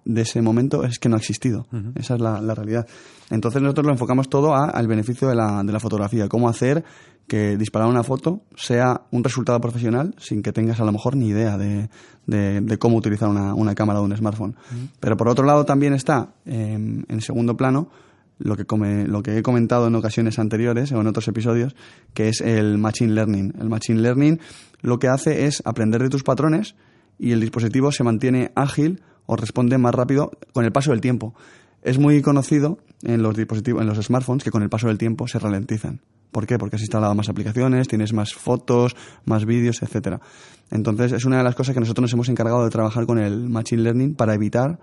[0.04, 1.68] de ese momento es que no ha existido.
[1.96, 2.88] Esa es la, la, realidad.
[3.30, 6.84] Entonces nosotros lo enfocamos todo a, al beneficio de la, de la fotografía, cómo hacer
[7.28, 11.30] que disparar una foto sea un resultado profesional sin que tengas a lo mejor ni
[11.30, 11.90] idea de,
[12.28, 14.56] de, cómo utilizar una, una, cámara de un smartphone.
[15.00, 17.90] Pero por otro lado también está em, en segundo plano
[18.38, 21.76] lo que, come, lo que he comentado en ocasiones anteriores o en otros episodios,
[22.14, 23.54] que es el Machine Learning.
[23.60, 24.40] El Machine Learning
[24.82, 26.76] lo que hace es aprender de tus patrones
[27.18, 31.34] y el dispositivo se mantiene ágil o responde más rápido con el paso del tiempo.
[31.82, 35.28] Es muy conocido en los dispositivos, en los smartphones, que con el paso del tiempo
[35.28, 36.02] se ralentizan.
[36.32, 36.58] ¿Por qué?
[36.58, 40.20] Porque has instalado más aplicaciones, tienes más fotos, más vídeos, etcétera.
[40.72, 43.50] Entonces, es una de las cosas que nosotros nos hemos encargado de trabajar con el
[43.50, 44.80] Machine Learning para evitar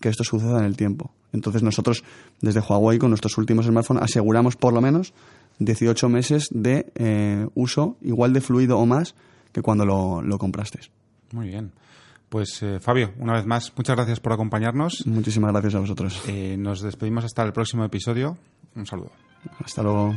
[0.00, 1.12] que esto suceda en el tiempo.
[1.32, 2.04] Entonces, nosotros,
[2.40, 5.12] desde Huawei, con nuestros últimos smartphones, aseguramos por lo menos
[5.58, 9.14] 18 meses de eh, uso igual de fluido o más
[9.52, 10.80] que cuando lo, lo compraste.
[11.32, 11.72] Muy bien.
[12.34, 15.06] Pues eh, Fabio, una vez más, muchas gracias por acompañarnos.
[15.06, 16.20] Muchísimas gracias a vosotros.
[16.26, 18.36] Eh, nos despedimos hasta el próximo episodio.
[18.74, 19.12] Un saludo.
[19.64, 20.16] Hasta luego.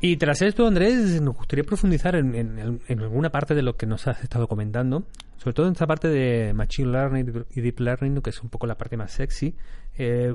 [0.00, 4.20] Y tras esto, Andrés, nos gustaría profundizar en, alguna parte de lo que nos has
[4.24, 5.04] estado comentando,
[5.36, 8.66] sobre todo en esta parte de Machine Learning y Deep Learning, que es un poco
[8.66, 9.54] la parte más sexy.
[9.96, 10.34] Eh,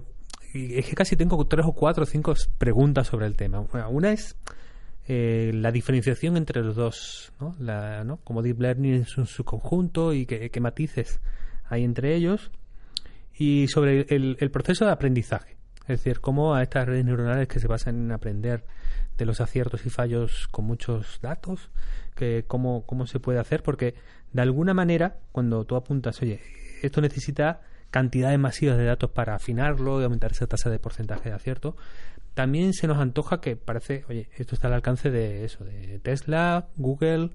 [0.54, 3.60] y es que casi tengo tres o cuatro o cinco preguntas sobre el tema.
[3.89, 4.38] Una es
[5.10, 7.56] eh, la diferenciación entre los dos, ¿no?
[7.60, 8.17] La, ¿no?
[8.26, 11.22] Como Deep Learning es un subconjunto y qué, matices
[11.70, 12.52] hay entre ellos.
[13.34, 15.56] Y sobre el, proceso de aprendizaje.
[15.82, 18.65] Es decir, cómo a estas redes neuronales que se basan en aprender
[19.17, 21.70] de los aciertos y fallos con muchos datos,
[22.15, 23.96] que cómo, cómo se puede hacer, porque
[24.34, 26.41] de alguna manera, cuando tú apuntas, oye,
[26.82, 31.36] esto necesita cantidades masivas de datos para afinarlo y aumentar esa tasa de porcentaje de
[31.36, 31.78] acierto,
[32.38, 36.67] también se nos antoja que parece, oye, esto está al alcance de eso, de Tesla,
[36.76, 37.32] Google,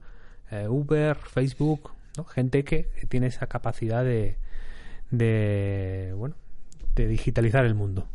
[0.53, 2.23] eh, Uber, Facebook, ¿no?
[2.23, 4.37] gente que tiene esa capacidad de,
[5.11, 6.37] de, bueno,
[6.95, 8.07] de digitalizar el mundo.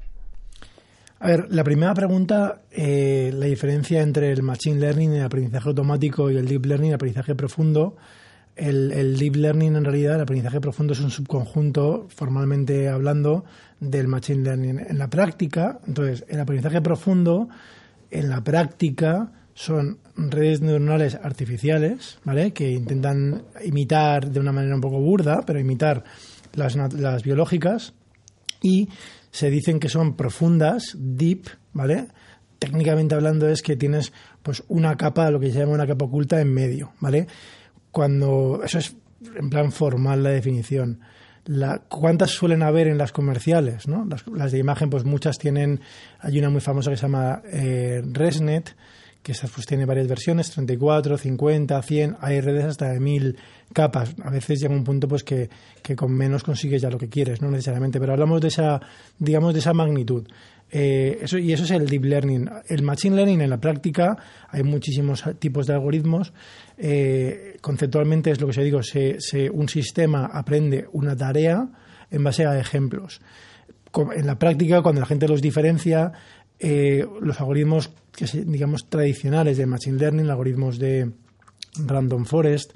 [1.19, 6.31] A ver, la primera pregunta, eh, la diferencia entre el Machine Learning, el aprendizaje automático
[6.31, 7.97] y el Deep Learning, el aprendizaje profundo.
[8.57, 13.45] El, Deep Learning, en realidad, el aprendizaje profundo es un subconjunto, formalmente hablando,
[13.79, 14.79] del Machine Learning.
[14.79, 17.49] En la práctica, entonces, el aprendizaje profundo,
[18.09, 22.51] en la práctica, son redes neuronales artificiales, ¿vale?
[22.53, 26.03] Que intentan imitar de una manera un poco burda, pero imitar
[26.53, 27.93] las, las biológicas.
[28.61, 28.89] Y
[29.31, 32.07] se dicen que son profundas, deep, ¿vale?
[32.59, 36.41] Técnicamente hablando es que tienes pues una capa, lo que se llama una capa oculta
[36.41, 37.27] en medio, ¿vale?
[37.91, 38.95] Cuando eso es
[39.35, 40.99] en plan formal la definición.
[41.45, 43.87] La, ¿Cuántas suelen haber en las comerciales?
[43.87, 44.05] ¿no?
[44.05, 45.79] Las, de imagen, pues muchas tienen.
[46.19, 48.75] Hay una muy famosa que se llama eh, ResNet,
[49.27, 52.17] que pues, tiene varias versiones: 34, 50, 100.
[52.21, 53.37] Hay redes hasta de 1000
[53.73, 54.15] capas.
[54.23, 55.49] A veces llega un punto pues que,
[55.81, 57.99] que, con menos consigues ya lo que quieres, no necesariamente.
[57.99, 58.79] Pero hablamos de esa,
[59.19, 60.25] digamos, de esa magnitud.
[60.69, 62.49] Eh, eso, y eso es el deep learning.
[62.67, 64.17] El machine learning en la práctica
[64.49, 66.31] hay muchísimos tipos de algoritmos.
[66.77, 71.67] Eh, conceptualmente es lo que se digo, se, un sistema aprende una tarea
[72.11, 73.19] en base a ejemplos.
[74.15, 76.11] En la práctica, cuando la gente los diferencia,
[76.59, 81.11] eh, los algoritmos que digamos tradicionales de machine learning, algoritmos de
[81.77, 82.73] random forest,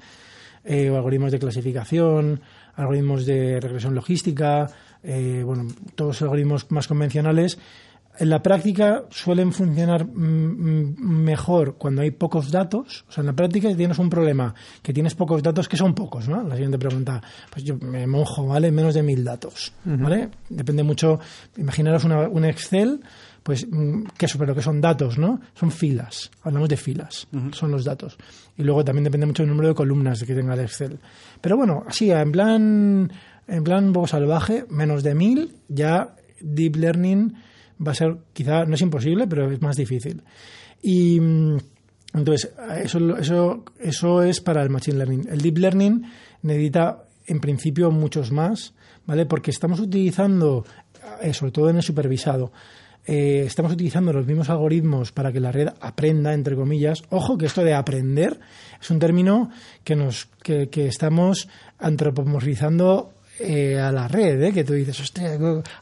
[0.64, 2.40] o algoritmos de clasificación,
[2.76, 4.70] algoritmos de regresión logística,
[5.02, 7.58] eh, bueno, todos los algoritmos más convencionales,
[8.18, 13.06] en la práctica suelen funcionar mm, mejor cuando hay pocos datos.
[13.08, 16.28] O sea, en la práctica tienes un problema, que tienes pocos datos, que son pocos,
[16.28, 16.42] ¿no?
[16.42, 18.70] La siguiente pregunta, pues yo me mojo, ¿vale?
[18.70, 20.28] Menos de mil datos, ¿vale?
[20.50, 21.20] Depende mucho,
[21.56, 23.00] imaginaros una, un Excel,
[23.42, 25.40] pues, mm, que eso, pero que son datos, ¿no?
[25.54, 28.16] Son filas, hablamos de filas, son los datos.
[28.56, 30.98] Y luego también depende mucho del número de columnas que tenga el Excel.
[31.40, 33.10] Pero bueno, así, en plan
[33.48, 37.34] en plan un poco salvaje, menos de mil, ya deep learning
[37.84, 40.22] va a ser, quizá no es imposible, pero es más difícil.
[40.80, 41.58] Y mm,
[42.14, 42.52] entonces,
[42.82, 45.28] eso, eso, eso es para el machine learning.
[45.28, 46.02] El deep learning
[46.42, 48.74] necesita, en principio, muchos más,
[49.06, 49.26] ¿vale?
[49.26, 50.64] Porque estamos utilizando,
[51.20, 52.52] eh, sobre todo en el supervisado,
[53.06, 57.02] eh, estamos utilizando los mismos algoritmos para que la red aprenda, entre comillas.
[57.10, 58.38] Ojo que esto de aprender
[58.80, 59.50] es un término
[59.84, 61.48] que nos que, que estamos
[61.78, 64.52] antropomorfizando eh, a la red, ¿eh?
[64.52, 65.38] que tú dices, hostia,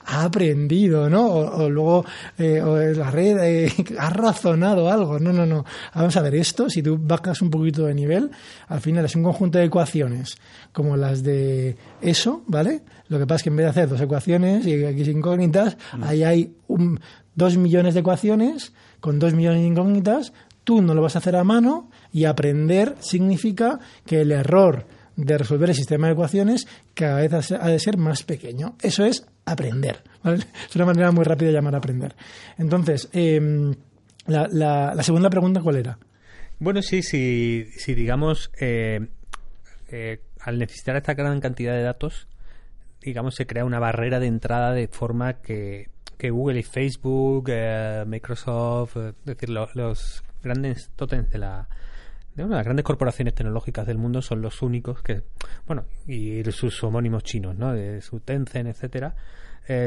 [0.07, 1.27] ha aprendido, ¿no?
[1.27, 2.05] O, luego
[2.39, 5.19] eh, la red ha razonado algo.
[5.19, 5.65] No, no, no.
[5.95, 8.31] Vamos a ver esto, si tú bajas un poquito de nivel,
[8.69, 10.37] al final es un conjunto de ecuaciones
[10.73, 12.83] como las de eso, ¿vale?
[13.09, 16.05] Lo que pasa es que en vez de hacer dos ecuaciones y aquí incógnitas, mm.
[16.05, 17.01] ahí hay un,
[17.35, 20.33] dos millones de ecuaciones con dos millones de incógnitas.
[20.63, 24.87] Tú no lo vas a hacer a mano y aprender significa que el error
[25.17, 28.77] de resolver el sistema de ecuaciones cada vez ha de ser más pequeño.
[28.83, 30.03] Eso es aprender.
[30.23, 30.45] ¿vale?
[30.69, 32.15] Es una manera muy rápida de llamar a aprender.
[32.59, 33.75] Entonces, em,
[34.27, 35.99] la, la, segunda pregunta, ¿cuál era?
[36.59, 39.09] Bueno, sí, sí, sí digamos, eh,
[39.89, 42.29] eh, al necesitar esta gran cantidad de datos,
[43.01, 45.89] digamos, se crea una barrera de entrada de forma que,
[46.23, 51.69] Google y Facebook, eh, Microsoft, es decir, los grandes totems de la
[52.49, 55.23] de las grandes corporaciones tecnológicas del mundo son los únicos que,
[55.67, 57.73] bueno, y sus homónimos chinos, ¿no?
[57.73, 59.15] De su Tencent, etcétera,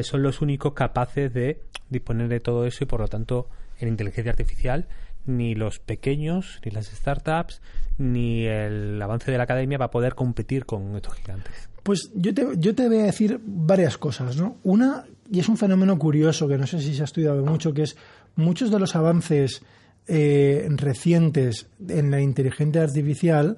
[0.03, 3.49] son los únicos capaces de disponer de todo eso y por lo tanto
[3.79, 4.87] en inteligencia artificial
[5.25, 7.61] ni los pequeños, ni las startups,
[7.97, 11.69] ni el avance de la academia va a poder competir con estos gigantes.
[11.83, 14.57] Pues yo te, yo te voy a decir varias cosas, ¿no?
[14.63, 17.83] Una, y es un fenómeno curioso que no sé si se ha estudiado mucho, que
[17.83, 17.97] es
[18.35, 19.61] muchos de los avances
[20.07, 23.57] eh, recientes en la inteligencia artificial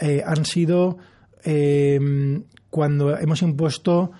[0.00, 0.98] eh, han sido
[1.44, 1.98] eh,
[2.70, 4.12] cuando hemos impuesto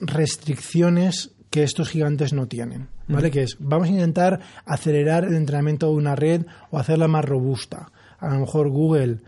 [0.00, 2.88] restricciones que estos gigantes no tienen.
[3.08, 3.30] ¿vale?
[3.30, 7.90] Que es, vamos a intentar acelerar el entrenamiento de una red o hacerla más robusta.
[8.18, 9.18] A lo mejor Google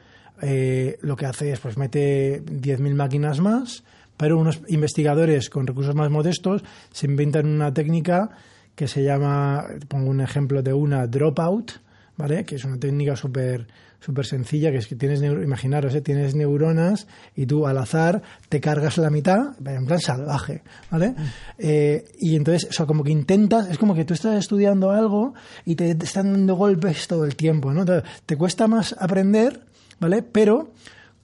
[0.42, 3.84] eh, lo que hace es, pues mete 10.000 máquinas más,
[4.16, 6.62] pero unos investigadores con recursos más modestos
[6.92, 8.30] se inventan una técnica
[8.74, 11.72] que se llama, pongo un ejemplo de una dropout,
[12.16, 12.44] ¿vale?
[12.44, 13.66] Que es una técnica súper
[14.00, 16.00] súper sencilla, que es que tienes, imaginaros, ¿eh?
[16.00, 17.06] tienes neuronas
[17.36, 21.14] y tú al azar te cargas la mitad, en plan salvaje, ¿vale?
[21.58, 25.34] Eh, y entonces, o sea, como que intentas, es como que tú estás estudiando algo
[25.66, 27.84] y te, están dando golpes todo el tiempo, ¿no?
[27.84, 29.60] te cuesta más aprender,
[30.00, 30.22] ¿vale?
[30.22, 30.72] Pero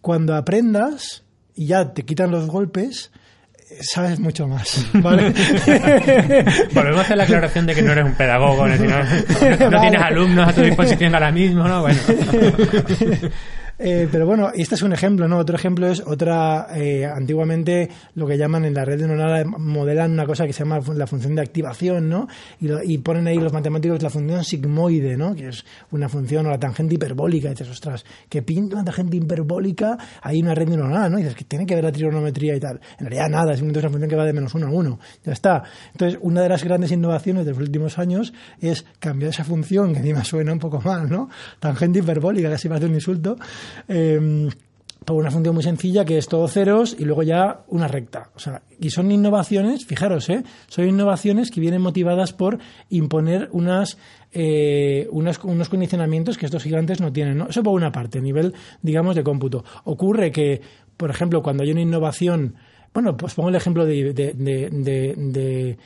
[0.02, 1.24] cuando aprendas
[1.54, 3.10] y ya te quitan los golpes,
[3.80, 5.32] sabes mucho más, ¿vale?
[6.74, 10.48] Volvemos a hacer la aclaración de que no eres un pedagogo, no, no, tienes alumnos
[10.48, 11.82] a tu disposición ahora mismo, ¿no?
[11.82, 11.98] Bueno.
[13.78, 15.36] Eh, pero bueno, este es un ejemplo, ¿no?
[15.36, 20.24] Otro ejemplo es otra, eh, antiguamente lo que llaman en la red neuronal, modelan una
[20.24, 22.26] cosa que se llama la función de activación, ¿no?
[22.58, 25.34] Y, ponen ahí los matemáticos la función sigmoide, ¿no?
[25.34, 27.48] Que es una función o la tangente hiperbólica.
[27.48, 31.18] Y dices, ostras, que pinta una tangente hiperbólica, hay una red neuronal, ¿no?
[31.18, 32.80] Y dices, que tiene que ver la trigonometría y tal.
[32.98, 34.98] En realidad nada, es una función que va de menos uno a uno.
[35.22, 35.62] Ya está.
[35.92, 39.98] Entonces, una de las grandes innovaciones de los últimos años es cambiar esa función, que
[39.98, 41.28] encima suena un poco mal, ¿no?
[41.60, 43.36] Tangente hiperbólica, casi parece un insulto,
[43.88, 44.48] eh,
[45.06, 48.30] por una función muy sencilla que es todo ceros y luego ya una recta.
[48.34, 50.42] O sea, y son innovaciones, fijaros, ¿eh?
[50.66, 52.58] son innovaciones que vienen motivadas por
[52.90, 53.98] imponer unas,
[54.32, 57.38] eh, unos condicionamientos que estos gigantes no tienen.
[57.38, 57.48] ¿no?
[57.48, 58.52] Eso por una parte, a nivel,
[58.82, 59.64] digamos, de cómputo.
[59.84, 60.60] Ocurre que,
[60.96, 62.56] por ejemplo, cuando hay una innovación,
[62.92, 65.78] bueno, pues pongo el ejemplo de, de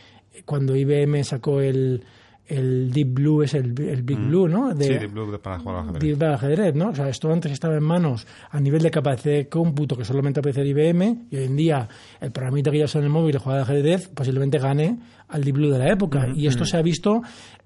[0.47, 2.05] cuando IBM sacó el,
[2.51, 4.29] el Deep Blue es el, Big mm.
[4.29, 4.73] Blue, ¿no?
[4.73, 6.19] sí, Deep Blue para jugar al ajedrez.
[6.19, 6.89] Deep ajedrez, ¿no?
[6.89, 10.41] O sea, esto antes estaba en manos a nivel de capacidad de cómputo que solamente
[10.41, 11.89] aparece el IBM y hoy en día
[12.21, 14.99] el programita que ya está en el móvil de jugar al ajedrez posiblemente gane
[15.29, 16.27] al Deep Blue de la época.
[16.27, 16.67] Mm, y esto mm.
[16.67, 17.23] se ha visto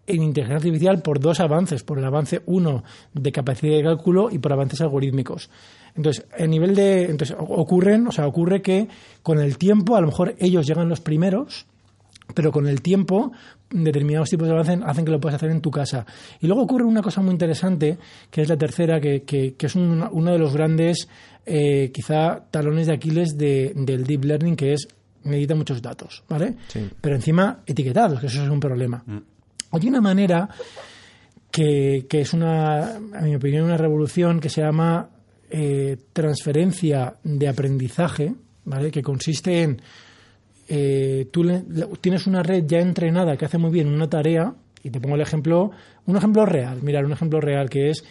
[0.06, 4.38] en inteligencia artificial por dos avances, por el avance uno de capacidad de cálculo y
[4.38, 5.48] por avances algorítmicos.
[5.96, 8.88] Entonces, a nivel de entonces ocurren, o sea, ocurre que
[9.22, 11.66] con el tiempo a lo mejor ellos llegan los primeros
[12.32, 13.32] pero con el tiempo
[13.70, 16.06] determinados tipos de avances hacen que lo puedas hacer en tu casa.
[16.40, 17.98] Y luego ocurre una cosa muy interesante,
[18.30, 21.08] que es la tercera, que, que, es uno de los grandes,
[21.44, 24.88] eh, quizá, talones de Aquiles del deep learning, que es
[25.24, 26.54] necesita muchos datos, ¿vale?
[27.00, 29.02] Pero encima etiquetados, que eso es un problema.
[29.06, 29.18] Mm.
[29.72, 30.48] Hay una manera
[31.50, 35.08] que, que, es una, a mi opinión, una revolución que se llama
[35.50, 38.90] eh, transferencia de aprendizaje, ¿vale?
[38.90, 39.80] Que consiste en
[40.68, 41.44] eh, tú
[42.00, 45.22] tienes una red ya entrenada que hace muy bien una tarea, y te pongo el
[45.22, 45.70] ejemplo,
[46.06, 48.04] un ejemplo real, mirar, un ejemplo real que es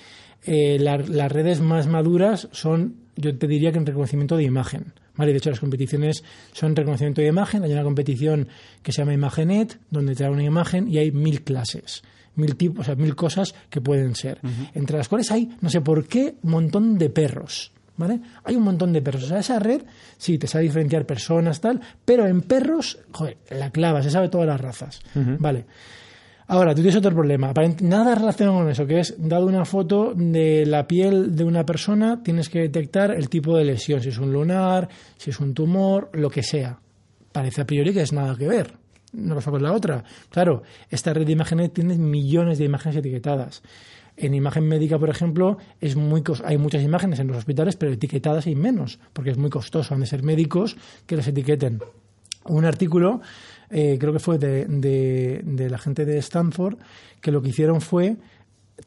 [0.46, 4.94] eh, las redes más maduras son, yo te diría que en reconocimiento de imagen.
[5.16, 5.32] ¿vale?
[5.32, 7.64] De hecho, las competiciones son reconocimiento de imagen.
[7.64, 8.48] Hay una competición
[8.82, 12.04] que se llama Imagenet, donde te da una imagen y hay mil clases
[12.36, 14.40] mil tipos, o sea, mil cosas que pueden ser.
[14.74, 17.72] Entre las cuales hay, no sé por qué, un montón de perros.
[17.96, 18.20] ¿Vale?
[18.44, 19.24] Hay un montón de perros.
[19.24, 19.84] O sea, esa red,
[20.18, 24.48] sí, te sabe diferenciar personas, tal, pero en perros, joder, la clava, se sabe todas
[24.48, 25.02] las razas.
[25.14, 25.66] ¿Vale?
[26.48, 27.54] Ahora, tú tienes otro problema.
[27.82, 32.22] Nada relacionado con eso, que es, dado una foto de la piel de una persona,
[32.22, 36.10] tienes que detectar el tipo de lesión, si es un lunar, si es un tumor,
[36.14, 36.80] lo que sea.
[37.32, 38.74] Parece a priori que es nada que ver.
[39.14, 40.04] No pasa con la otra.
[40.30, 43.62] Claro, esta red de imágenes tiene millones de imágenes etiquetadas.
[44.16, 48.46] En imagen médica, por ejemplo, es muy hay muchas imágenes en los hospitales, pero etiquetadas
[48.46, 49.94] hay menos, porque es muy costoso.
[49.94, 51.80] Han de ser médicos que las etiqueten.
[52.46, 53.22] Un artículo,
[53.70, 56.78] eh, creo que fue de, de, la gente de Stanford,
[57.22, 58.18] que lo que hicieron fue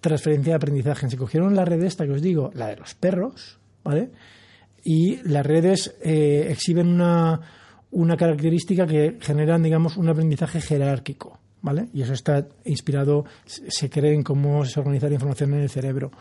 [0.00, 1.08] transferencia de aprendizaje.
[1.08, 4.10] Se cogieron la red esta que os digo, la de los perros, ¿vale?
[4.86, 7.40] y las redes eh, exhiben una,
[7.90, 11.40] una característica que generan, digamos, un aprendizaje jerárquico.
[11.66, 11.88] ¿Vale?
[11.92, 16.12] Y eso está inspirado, se cree en cómo se organiza la información en el cerebro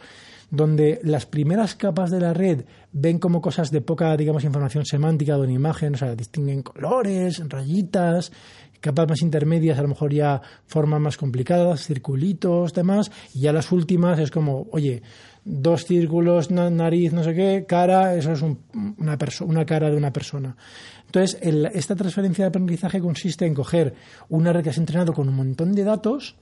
[0.50, 5.38] donde las primeras capas de la red ven como cosas de poca, digamos, información semántica
[5.38, 8.32] o en imagen, o sea, distinguen colores, rayitas,
[8.80, 13.72] capas más intermedias a lo mejor ya formas más complicadas, circulitos, demás, y ya las
[13.72, 15.04] últimas es como, oye,
[15.46, 18.60] dos círculos, na- nariz, no sé qué, cara, eso es un-
[18.98, 20.58] una, una cara de una persona.
[21.06, 23.94] Entonces, el- esta transferencia de aprendizaje consiste en coger
[24.28, 26.36] una red que has entrenado con un montón de datos,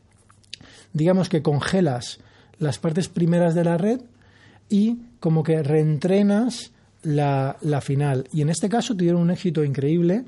[0.94, 2.20] digamos que congelas
[2.60, 4.02] las partes primeras de la red
[4.70, 8.28] y como que reentrenas la, la final.
[8.32, 10.24] Y en este caso tuvieron un éxito increíble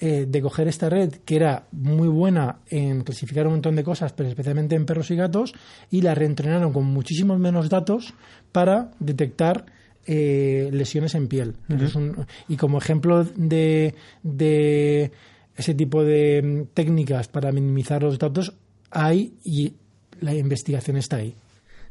[0.00, 4.12] eh, de coger esta red que era muy buena en clasificar un montón de cosas,
[4.12, 5.54] pero especialmente en perros y gatos,
[5.90, 8.14] y la reentrenaron con muchísimos menos datos
[8.52, 9.66] para detectar
[10.06, 11.54] eh, lesiones en piel.
[11.94, 15.12] Un- y como ejemplo de, de
[15.56, 18.54] ese tipo de mm, técnicas para minimizar los datos,
[18.90, 19.74] hay y
[20.20, 21.34] la investigación está ahí.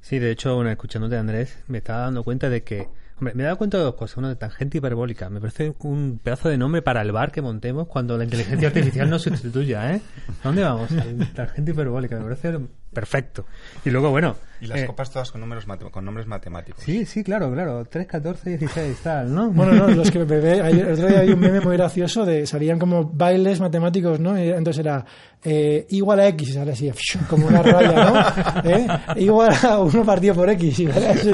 [0.02, 2.88] Sí, de hecho, bueno, escuchándote, Andrés, me estaba dando cuenta de que.
[3.22, 4.18] Hombre, me he dado cuenta de dos cosas.
[4.18, 5.30] Uno de tangente hiperbólica.
[5.30, 9.08] Me parece un pedazo de nombre para el bar que montemos cuando la inteligencia artificial
[9.12, 10.02] nos sustituya, ¿eh?
[10.44, 10.90] ¿A dónde vamos?
[11.36, 12.18] Tangente hiperbólica.
[12.18, 12.58] Me parece
[12.92, 13.46] perfecto.
[13.86, 14.36] Y luego, bueno.
[14.60, 16.84] Y las eh, copas todas con, números mate- con nombres matemáticos.
[16.84, 17.86] Sí, sí, claro, claro.
[17.86, 19.52] 3, 14, 16, tal, ¿no?
[19.52, 22.26] Bueno, no, los que me ve- ayer- el otro día hay un meme muy gracioso
[22.26, 24.36] de salían como bailes matemáticos, ¿no?
[24.38, 25.06] Y entonces era
[25.44, 26.92] eh, igual a X y sale así,
[27.30, 27.92] como una raya,
[28.64, 28.70] ¿no?
[28.70, 28.88] ¿Eh?
[29.18, 30.80] Igual a 1 partido por X.
[30.80, 31.32] y sale así.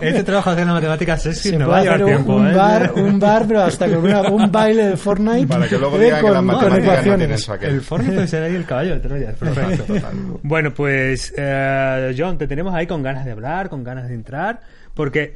[0.00, 2.54] Este trabajo de la matemática sexy Se no va a llevar tiempo, un ¿eh?
[2.54, 6.04] bar, un bar, pero hasta con una- un baile de Fortnite Para que luego eh,
[6.04, 7.40] digan que la con, con matemática no tiene ecuaciones.
[7.40, 7.70] eso aquel.
[7.74, 9.32] El Fortnite será ahí el caballo de Troya.
[9.32, 9.94] Perfecto.
[10.42, 14.60] Bueno, pues eh, John, te tenemos ahí con ganas de hablar, con ganas de entrar,
[14.94, 15.34] porque,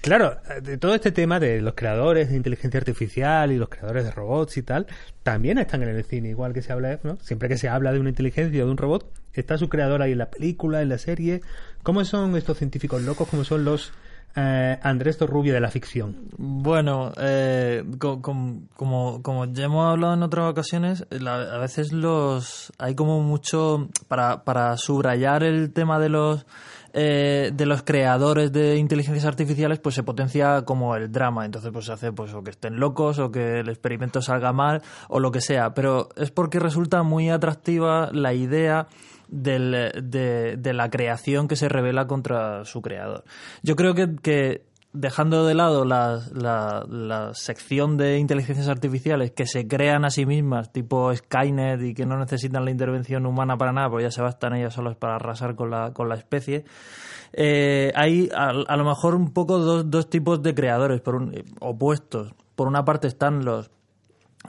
[0.00, 4.10] claro, de todo este tema de los creadores de inteligencia artificial y los creadores de
[4.10, 4.86] robots y tal,
[5.22, 7.16] también están en el cine, igual que se habla, ¿no?
[7.22, 10.12] Siempre que se habla de una inteligencia o de un robot, está su creador ahí
[10.12, 11.40] en la película, en la serie.
[11.82, 13.28] ¿Cómo son estos científicos locos?
[13.28, 13.92] ¿Cómo son los
[14.36, 16.16] eh, Andrés Torrubio de la ficción?
[16.36, 22.72] Bueno, eh, co- com- como, como ya hemos hablado en otras ocasiones, a veces los
[22.78, 26.46] hay como mucho para, para subrayar el tema de los
[26.92, 31.44] eh, de los creadores de inteligencias artificiales, pues se potencia como el drama.
[31.46, 34.82] Entonces, pues se hace pues o que estén locos o que el experimento salga mal
[35.08, 35.74] o lo que sea.
[35.74, 38.86] Pero es porque resulta muy atractiva la idea
[39.28, 43.24] del- de, de la creación que se revela contra su creador.
[43.62, 44.62] Yo creo que, que
[44.92, 50.26] dejando de lado la, la- la sección de inteligencias artificiales que se crean a sí
[50.26, 54.22] mismas, tipo Skynet, y que no necesitan la intervención humana para nada, porque ya se
[54.22, 56.64] bastan ellas solas para arrasar con la, con la especie,
[57.32, 62.34] eh, hay a, lo mejor un poco dos, dos tipos de creadores un- opuestos.
[62.56, 63.70] Por una parte están los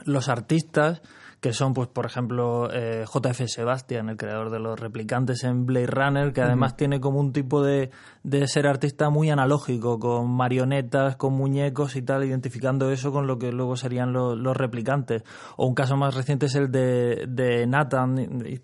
[0.04, 1.02] los artistas
[1.42, 5.88] que son pues por ejemplo eh, JF Sebastian el creador de los replicantes en Blade
[5.88, 7.90] Runner que además tiene como un tipo de,
[8.22, 13.38] de ser artista muy analógico con marionetas con muñecos y tal identificando eso con lo
[13.38, 15.24] que luego serían lo- los replicantes
[15.56, 18.60] o un caso más reciente es el de, de Nathan eh,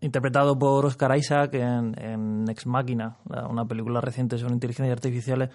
[0.00, 5.50] interpretado por Oscar Isaac en, en Ex Machina la- una película reciente sobre inteligencia artificial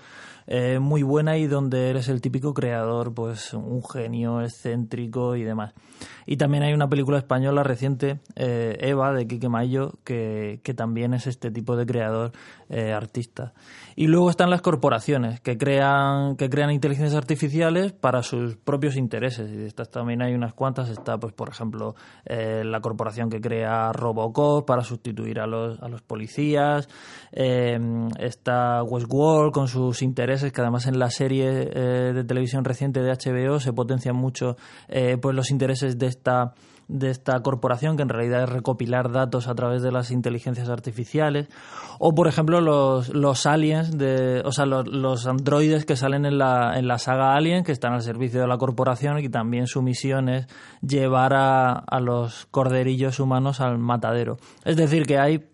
[0.48, 5.74] eh, muy buena y donde eres el típico creador, pues un genio excéntrico y demás.
[6.32, 11.16] Y también hay una película española reciente, eh, Eva, de Quique Mayo, que, que también
[11.16, 12.34] es este tipo de creador
[12.70, 13.54] eh, artista.
[13.96, 19.52] Y luego están las corporaciones, que crean, que crean inteligencias artificiales para sus propios intereses.
[19.52, 20.90] Y de estas también hay unas cuantas.
[20.90, 25.88] Está, pues, por ejemplo, eh, la corporación que crea Robocop para sustituir a los, a
[25.88, 26.88] los policías.
[27.32, 33.60] Está Westworld con sus intereses, que además en la serie de televisión reciente de HBO
[33.60, 34.58] se potencian mucho
[34.88, 36.54] pues los intereses de esta
[36.90, 41.48] de esta corporación que en realidad es recopilar datos a través de las inteligencias artificiales
[42.00, 46.40] o por ejemplo los, los aliens de o sea los, los androides que salen en
[46.40, 49.84] la, en la saga Alien que están al servicio de la corporación y también su
[49.84, 50.48] misión es
[50.82, 54.38] llevar a, a los corderillos humanos al matadero.
[54.66, 55.46] Es decir que hay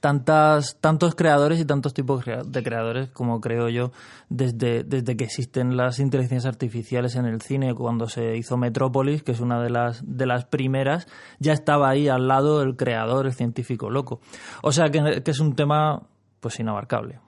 [0.00, 3.90] tantas tantos creadores y tantos tipos de creadores como creo yo
[4.28, 9.32] desde, desde que existen las inteligencias artificiales en el cine cuando se hizo Metrópolis que
[9.32, 11.08] es una de las de las primeras
[11.40, 14.20] ya estaba ahí al lado el creador el científico loco.
[14.62, 16.02] O sea que, que es un tema
[16.40, 17.18] pues inabarcable.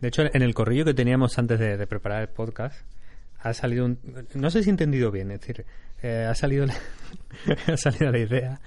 [0.00, 2.84] De hecho, en el corrillo que teníamos antes de, de preparar el podcast,
[3.38, 3.98] ha salido un...
[4.34, 5.64] No sé si he entendido bien, es decir,
[6.02, 6.74] eh, ha, salido la,
[7.72, 8.60] ha salido la idea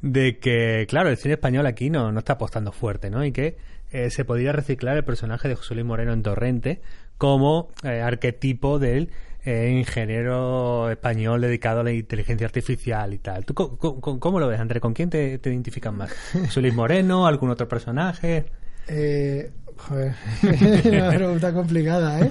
[0.00, 3.24] de que, claro, el cine español aquí no, no está apostando fuerte, ¿no?
[3.24, 3.56] Y que
[3.90, 6.80] eh, se podría reciclar el personaje de José Luis Moreno en Torrente
[7.18, 9.10] como eh, arquetipo del
[9.44, 13.44] eh, ingeniero español dedicado a la inteligencia artificial y tal.
[13.44, 14.80] ¿Tú cómo, lo ves, André?
[14.80, 16.12] ¿Con quién te, te identificas más?
[16.48, 17.26] ¿Solís Moreno?
[17.26, 18.46] ¿Algún otro personaje?
[18.86, 20.14] Eh, joder,
[20.86, 22.30] una pregunta complicada, ¿eh?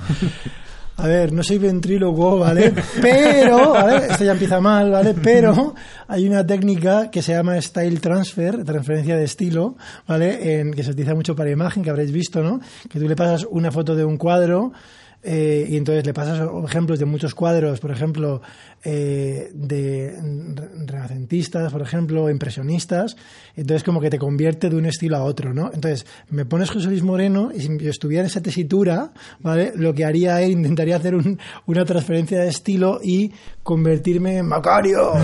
[1.01, 2.75] A ver, no soy ventrílogo, ¿vale?
[3.01, 4.05] Pero, ¿vale?
[4.11, 5.15] Esto ya empieza mal, ¿vale?
[5.15, 5.73] Pero
[6.07, 9.77] hay una técnica que se llama style transfer, transferencia de estilo,
[10.07, 10.59] ¿vale?
[10.59, 12.59] En, que se utiliza mucho para imagen, que habréis visto, ¿no?
[12.87, 14.73] Que tú le pasas una foto de un cuadro
[15.23, 18.41] eh, y entonces le pasas ejemplos de muchos cuadros, por ejemplo,
[18.83, 20.15] eh, de
[20.55, 23.15] re- renacentistas, por ejemplo, impresionistas,
[23.55, 25.71] entonces como que te convierte de un estilo a otro, ¿no?
[25.73, 29.73] Entonces, me pones José Luis Moreno y si yo estuviera en esa tesitura, ¿vale?
[29.75, 33.31] Lo que haría es, intentaría hacer un- una transferencia de estilo y
[33.63, 35.11] convertirme en Macario.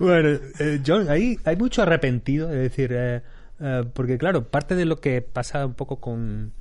[0.00, 3.22] bueno, eh, John, ahí hay mucho arrepentido, es decir, eh,
[3.60, 6.52] eh, porque claro, parte de lo que pasa un poco con,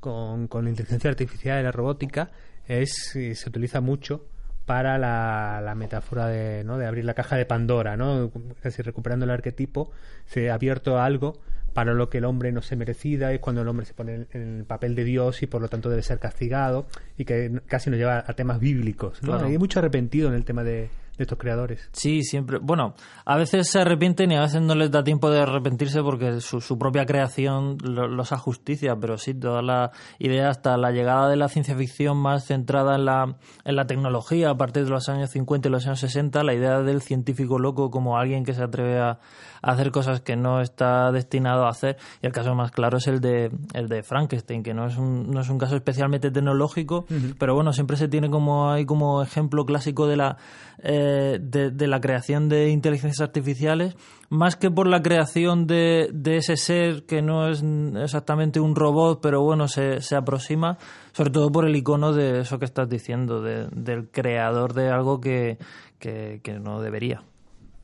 [0.00, 2.30] con, con la inteligencia artificial y la robótica
[2.66, 4.26] es eh, se utiliza mucho
[4.66, 6.78] para la, la metáfora de, ¿no?
[6.78, 8.30] de abrir la caja de Pandora, ¿no?
[8.62, 9.90] casi recuperando el arquetipo,
[10.26, 11.40] se ha abierto algo
[11.72, 14.26] para lo que el hombre no se merecida, es cuando el hombre se pone en
[14.32, 16.86] en el papel de Dios y por lo tanto debe ser castigado
[17.16, 19.22] y que casi nos lleva a temas bíblicos.
[19.22, 19.32] ¿no?
[19.32, 19.46] Claro.
[19.46, 20.88] Hay mucho arrepentido en el tema de,
[21.20, 21.88] de estos creadores.
[21.92, 22.58] Sí, siempre.
[22.60, 22.94] Bueno,
[23.24, 26.60] a veces se arrepienten y a veces no les da tiempo de arrepentirse porque su,
[26.60, 31.36] su propia creación lo- los justicia, pero sí, toda la idea hasta la llegada de
[31.36, 35.30] la ciencia ficción más centrada en la, en la tecnología a partir de los años
[35.30, 38.98] 50 y los años 60, la idea del científico loco como alguien que se atreve
[38.98, 39.18] a,
[39.62, 41.96] a hacer cosas que no está destinado a hacer.
[42.22, 45.30] Y el caso más claro es el de, el de Frankenstein, que no es un,
[45.30, 47.06] no es un caso especialmente tecnológico,
[47.38, 50.36] pero bueno, siempre se tiene como hay como ejemplo clásico de la
[50.82, 53.96] eh, de, de la creación de inteligencias artificiales,
[54.30, 57.62] más que por la creación de, de ese ser que no es
[58.02, 60.78] exactamente un robot, pero bueno, se, se aproxima,
[61.12, 65.20] sobre todo por el icono de eso que estás diciendo, de- del creador de algo
[65.20, 65.58] que,
[65.98, 67.22] que, que no debería.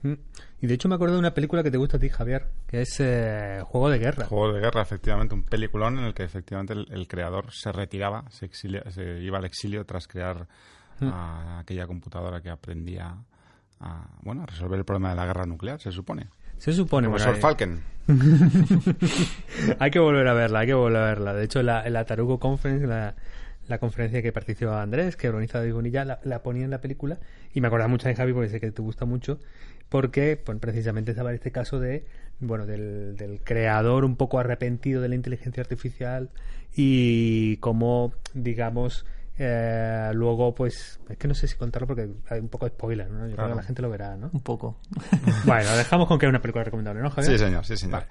[0.03, 0.15] Mm.
[0.61, 2.81] Y de hecho me acuerdo de una película que te gusta a ti, Javier, que
[2.83, 4.25] es eh, Juego de Guerra.
[4.27, 8.25] Juego de guerra, efectivamente, un peliculón en el que efectivamente el, el creador se retiraba,
[8.31, 10.47] se, exilia- se iba al exilio tras crear
[11.03, 13.17] a aquella computadora que aprendía
[13.81, 16.29] a, bueno, a resolver el problema de la guerra nuclear, se supone.
[16.57, 17.83] Se supone, Profesor bueno, Falken.
[19.79, 21.35] hay que volver a verla, hay que volver a verla.
[21.35, 23.15] De hecho, la, la Tarugo Conference, la,
[23.69, 27.19] la conferencia que participa Andrés, que organiza David Bonilla, la, la ponía en la película
[27.53, 29.39] y me acordaba mucho de Javi porque sé que te gusta mucho,
[29.89, 32.05] porque pues, precisamente estaba este caso de
[32.39, 36.31] bueno del, del creador un poco arrepentido de la inteligencia artificial
[36.75, 39.07] y cómo, digamos,
[39.39, 43.11] eh, luego pues es que no sé si contarlo porque hay un poco de spoiler,
[43.11, 43.27] ¿no?
[43.29, 44.31] Yo creo que la gente lo verá, ¿no?
[44.33, 44.79] Un poco.
[45.45, 47.39] bueno, dejamos con que es una película recomendable, ¿no, Javier?
[47.39, 48.07] Sí, señor, sí, señor.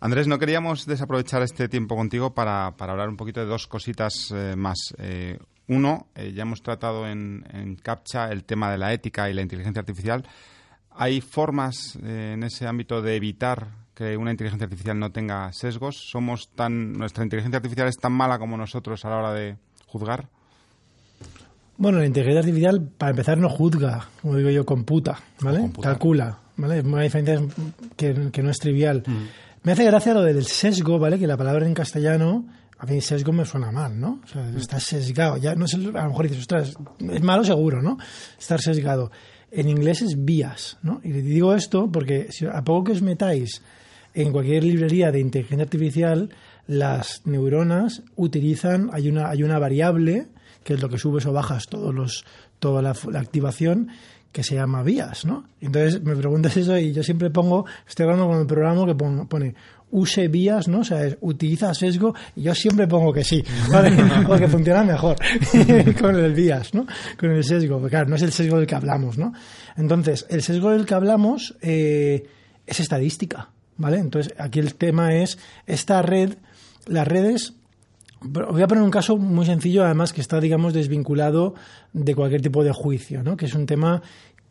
[0.00, 4.30] Andrés, no queríamos desaprovechar este tiempo contigo para, para hablar un poquito de dos cositas
[4.34, 4.94] eh, más.
[4.98, 9.34] Eh, uno, eh, ya hemos tratado en, en CAPTCHA el tema de la ética y
[9.34, 10.24] la inteligencia artificial.
[10.90, 15.96] ¿Hay formas eh, en ese ámbito de evitar que una inteligencia artificial no tenga sesgos?
[15.96, 19.56] ¿Somos tan, nuestra inteligencia artificial es tan mala como nosotros a la hora de
[19.86, 20.28] juzgar?
[21.76, 25.70] Bueno, la inteligencia artificial, para empezar, no juzga, como digo yo, computa, ¿vale?
[25.82, 26.78] Calcula, ¿vale?
[26.78, 27.40] Es una diferencia
[27.96, 29.02] que, que no es trivial.
[29.64, 31.18] Me hace gracia lo del sesgo, ¿vale?
[31.18, 32.46] Que la palabra en castellano,
[32.78, 34.20] a mí sesgo me suena mal, ¿no?
[34.22, 35.36] O sea, está sesgado.
[35.38, 37.98] Ya no sé, a lo mejor dices, ostras, es malo seguro, ¿no?
[38.38, 39.10] Estar sesgado.
[39.50, 41.00] En inglés es bias, ¿no?
[41.02, 43.62] Y digo esto porque si a poco que os metáis
[44.12, 46.30] en cualquier librería de inteligencia artificial,
[46.66, 50.28] las neuronas utilizan, hay una, hay una variable,
[50.64, 52.24] que es lo que subes o bajas todos los,
[52.58, 53.88] toda la, la activación,
[54.32, 55.44] que se llama vías, ¿no?
[55.60, 59.28] Entonces me preguntas eso y yo siempre pongo, estoy hablando con el programa que pon-
[59.28, 59.54] pone
[59.92, 60.80] use vías, ¿no?
[60.80, 63.92] O sea, es, utiliza sesgo y yo siempre pongo que sí, ¿vale?
[64.26, 65.14] Porque funciona mejor
[66.00, 66.84] con el vías, ¿no?
[67.16, 69.32] Con el sesgo, porque claro, no es el sesgo del que hablamos, ¿no?
[69.76, 72.26] Entonces, el sesgo del que hablamos eh,
[72.66, 73.98] es estadística, ¿vale?
[73.98, 76.34] Entonces, aquí el tema es esta red,
[76.86, 77.52] las redes
[78.22, 81.54] Voy a poner un caso muy sencillo, además que está, digamos, desvinculado
[81.92, 83.36] de cualquier tipo de juicio, ¿no?
[83.36, 84.02] que es un tema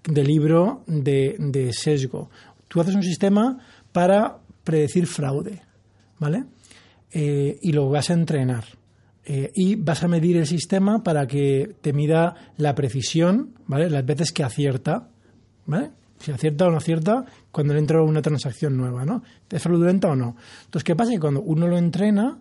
[0.03, 2.29] de libro de, de sesgo.
[2.67, 3.59] Tú haces un sistema
[3.91, 5.61] para predecir fraude,
[6.19, 6.45] ¿vale?
[7.11, 8.65] Eh, y lo vas a entrenar.
[9.25, 13.89] Eh, y vas a medir el sistema para que te mida la precisión, ¿vale?
[13.89, 15.09] Las veces que acierta,
[15.65, 15.91] ¿vale?
[16.19, 19.23] Si acierta o no acierta cuando le entra una transacción nueva, ¿no?
[19.49, 20.35] ¿Es fraudulenta o no?
[20.65, 21.11] Entonces, ¿qué pasa?
[21.11, 22.39] Que cuando uno lo entrena,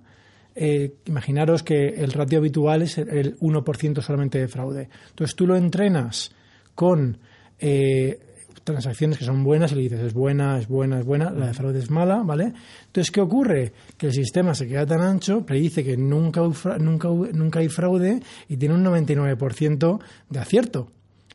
[0.54, 4.88] eh, imaginaros que el ratio habitual es el 1% solamente de fraude.
[5.10, 6.32] Entonces tú lo entrenas
[6.74, 7.18] con,
[7.58, 8.18] eh,
[8.64, 11.54] transacciones que son buenas y le dices es buena, es buena, es buena, la de
[11.54, 12.52] fraude es mala, ¿vale?
[12.86, 13.72] Entonces, ¿qué ocurre?
[13.96, 16.42] Que el sistema se queda tan ancho, predice que nunca,
[16.78, 20.88] nunca, nunca hay fraude y tiene un 99% de acierto.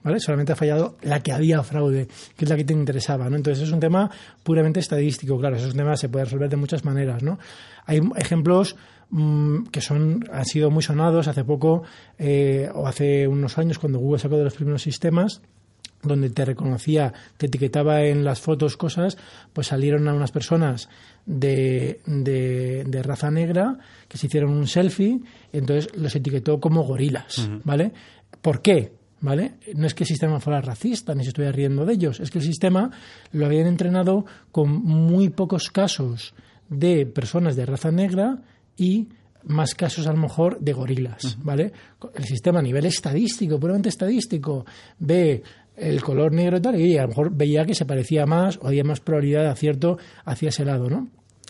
[0.03, 0.19] ¿Vale?
[0.19, 2.07] Solamente ha fallado la que había fraude,
[2.37, 3.35] que es la que te interesaba, ¿no?
[3.35, 4.09] Entonces es un tema
[4.41, 7.39] puramente estadístico, claro, esos temas se puede resolver de muchas maneras, ¿no?
[7.85, 8.77] Hay ejemplos
[9.09, 11.83] mm, que son han sido muy sonados hace poco
[12.17, 15.41] eh, o hace unos años cuando Google sacó de los primeros sistemas
[16.03, 19.17] donde te reconocía, te etiquetaba en las fotos cosas,
[19.53, 20.89] pues salieron a unas personas
[21.25, 23.77] de, de, raza negra
[24.07, 25.19] que se hicieron un selfie
[25.51, 27.91] y entonces los etiquetó como gorilas, ¿vale?
[28.41, 28.93] ¿Por qué?
[29.19, 29.55] ¿Vale?
[29.73, 32.37] No es que el sistema fuera racista ni se estuviera riendo de ellos, es que
[32.37, 32.91] el sistema
[33.31, 36.35] lo habían entrenado con muy pocos casos
[36.69, 38.43] de personas de raza negra
[38.77, 39.07] y
[39.43, 41.71] más casos a lo mejor de gorilas, ¿vale?
[42.13, 44.65] El sistema a nivel estadístico, puramente estadístico,
[44.99, 45.41] ve
[45.75, 48.67] el color negro y tal, y a lo mejor veía que se parecía más o
[48.67, 51.07] había más probabilidad de acierto hacia ese lado, ¿no?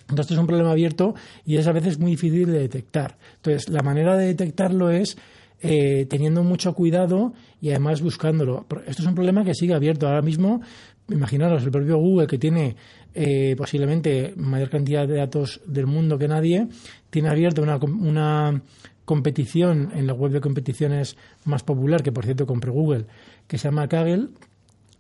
[0.10, 1.16] Entonces es un problema abierto
[1.46, 3.18] y es a veces muy difícil de detectar.
[3.36, 5.18] Entonces la manera de detectarlo es
[5.62, 8.66] eh, teniendo mucho cuidado y además buscándolo.
[8.86, 10.62] Esto es un problema que sigue abierto ahora mismo.
[11.10, 12.76] Imaginaros, el propio Google, que tiene
[13.14, 16.68] eh, posiblemente mayor cantidad de datos del mundo que nadie,
[17.10, 18.62] tiene abierto una, una
[19.06, 23.06] competición en la web de competiciones más popular, que por cierto compré Google,
[23.48, 24.28] que se llama Kaggle,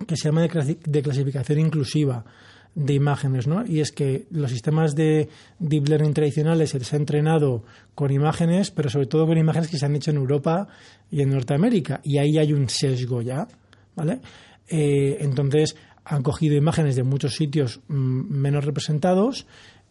[0.07, 2.25] que se llama de, clasificación inclusiva
[2.77, 3.65] de imágenes, ¿no?
[3.65, 7.63] Y es que los sistemas de deep learning tradicionales se les ha entrenado
[7.95, 10.67] con imágenes, pero sobre todo con imágenes que se han hecho en Europa
[11.09, 13.47] y en Norteamérica, y ahí hay un sesgo ya,
[13.95, 14.19] ¿vale?
[14.67, 15.75] Eh, entonces
[16.05, 17.93] han cogido imágenes de muchos sitios mm,
[18.29, 19.47] menos representados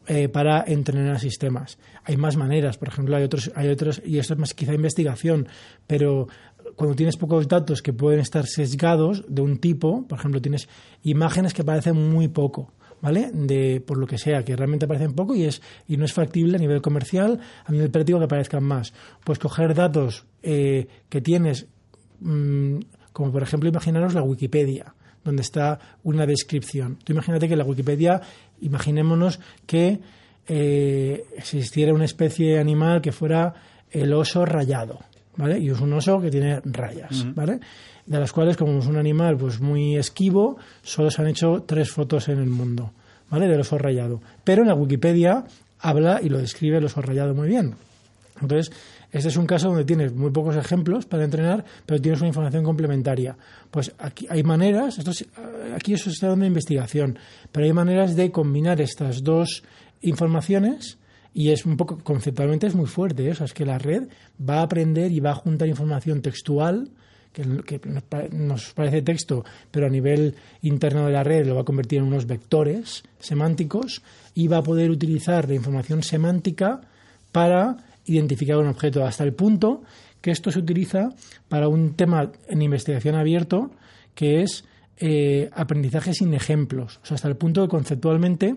[0.06, 1.78] eh, para entrenar sistemas.
[2.04, 5.48] Hay más maneras, por ejemplo, hay otros, hay otros, y esto es más quizá investigación,
[5.88, 6.28] pero
[6.76, 10.68] cuando tienes pocos datos que pueden estar sesgados de un tipo, por ejemplo, tienes
[11.02, 12.72] imágenes que parecen muy poco.
[13.00, 13.30] ¿Vale?
[13.32, 16.56] De, por lo que sea, que realmente parecen poco y, es, y no es factible
[16.56, 18.94] a nivel comercial, a nivel práctico que parezcan más.
[19.22, 21.66] Pues coger datos eh, que tienes,
[22.20, 22.78] mm,
[23.12, 24.94] como por ejemplo, imaginaros la Wikipedia,
[25.24, 26.98] donde está una descripción.
[27.04, 28.22] Tú imagínate que la Wikipedia,
[28.60, 30.00] imaginémonos que
[30.48, 33.54] eh, existiera una especie animal que fuera
[33.90, 35.00] el oso rayado,
[35.36, 35.58] ¿vale?
[35.58, 37.60] Y es un oso que tiene rayas, ¿vale?
[38.04, 41.90] De las cuales, como es un animal pues muy esquivo, solo se han hecho tres
[41.90, 42.92] fotos en el mundo,
[43.30, 43.48] ¿vale?
[43.48, 44.20] Del oso rayado.
[44.44, 45.44] Pero en la Wikipedia
[45.80, 47.74] habla y lo describe el oso rayado muy bien.
[48.40, 48.70] Entonces,
[49.10, 52.64] este es un caso donde tienes muy pocos ejemplos para entrenar, pero tienes una información
[52.64, 53.36] complementaria.
[53.70, 55.12] Pues aquí hay maneras, esto
[55.74, 57.18] aquí eso está dando investigación,
[57.50, 59.62] pero hay maneras de combinar estas dos
[60.02, 60.98] informaciones
[61.36, 63.34] y es un poco, conceptualmente es muy fuerte, ¿eh?
[63.38, 64.08] es que la red
[64.40, 66.88] va a aprender y va a juntar información textual,
[67.30, 67.44] que,
[68.32, 72.06] nos parece texto, pero a nivel interno de la red lo va a convertir en
[72.06, 76.80] unos vectores semánticos y va a poder utilizar la información semántica
[77.32, 79.82] para identificar un objeto, hasta el punto
[80.22, 81.10] que esto se utiliza
[81.50, 83.72] para un tema en investigación abierto
[84.14, 84.64] que es
[84.96, 88.56] eh, aprendizaje sin ejemplos, o sea, hasta el punto que conceptualmente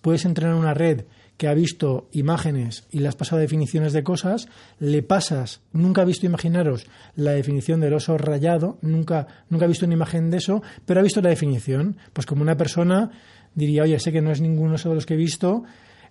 [0.00, 1.04] puedes entrenar una red
[1.36, 6.04] que ha visto imágenes y le has pasado definiciones de cosas, le pasas, nunca ha
[6.04, 10.62] visto, imaginaros, la definición del oso rayado, nunca, nunca ha visto una imagen de eso,
[10.86, 11.96] pero ha visto la definición.
[12.12, 13.10] Pues como una persona
[13.54, 15.64] diría, oye, sé que no es ningún oso de los que he visto,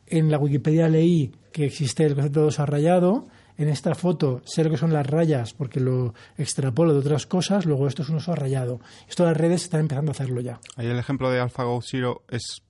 [0.08, 4.64] en la Wikipedia leí que existe el concepto de oso rayado, en esta foto sé
[4.64, 8.18] lo que son las rayas porque lo extrapolo de otras cosas, luego esto es un
[8.18, 8.80] oso rayado.
[9.08, 10.60] Esto las redes están empezando a hacerlo ya.
[10.76, 12.64] Ahí el ejemplo de AlphaGo Zero es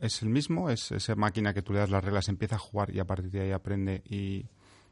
[0.00, 2.94] es el mismo, es esa máquina que tú le das las reglas, empieza a jugar
[2.94, 4.46] y a partir de ahí aprende y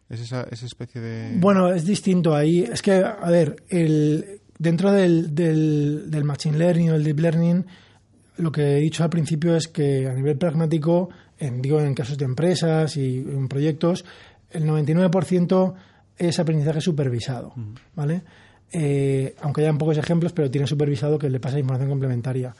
[0.09, 1.37] es esa, esa especie de...
[1.39, 2.61] Bueno, es distinto ahí.
[2.61, 7.67] Es que, a ver, el, dentro del, del, Machine Learning o el Deep Learning,
[8.37, 11.09] lo que he dicho al principio es que a nivel pragmático,
[11.39, 14.05] en, digo en casos de empresas y en proyectos,
[14.51, 15.75] el 99%
[16.19, 17.53] es aprendizaje supervisado,
[17.95, 18.23] ¿vale?
[18.73, 22.55] Eh, aunque hayan pocos ejemplos, pero tiene supervisado que le pasa información complementaria.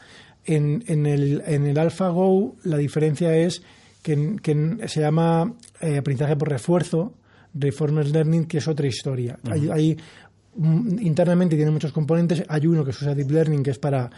[0.47, 3.63] En, en, el, en el AlphaGo la diferencia es
[4.03, 7.15] que, se llama eh, aprendizaje por refuerzo,
[7.55, 9.39] Reformer Learning, que es otra historia.
[9.73, 9.97] hay,
[10.55, 12.45] mm, internamente tiene muchos componentes.
[12.49, 14.11] Hay uno que es usa Deep Learning, que es para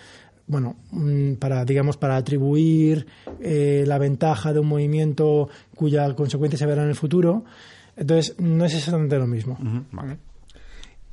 [0.46, 3.06] bueno, mm, para digamos para atribuir
[3.40, 7.44] eh, la ventaja de un movimiento cuya consecuencia se verá en el futuro.
[7.96, 9.58] Entonces, no es exactamente lo mismo.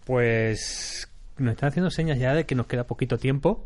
[0.05, 1.07] Pues
[1.37, 3.65] nos están haciendo señas ya de que nos queda poquito tiempo.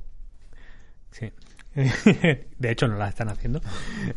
[1.12, 1.32] Sí.
[1.76, 3.62] de hecho, no la están haciendo.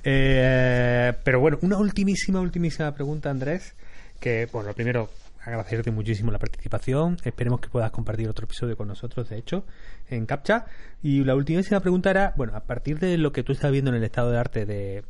[0.03, 3.74] Eh, pero bueno, una ultimísima, ultimísima pregunta, Andrés.
[4.20, 5.11] Que, bueno, lo primero,
[5.45, 7.16] agradecerte muchísimo la participación.
[7.24, 9.64] Esperemos que puedas compartir otro episodio con nosotros, de hecho,
[10.09, 10.66] en CAPTCHA.
[11.03, 13.97] Y la última pregunta era, bueno, a partir de lo que tú estás viendo en
[13.97, 15.05] el estado de arte de,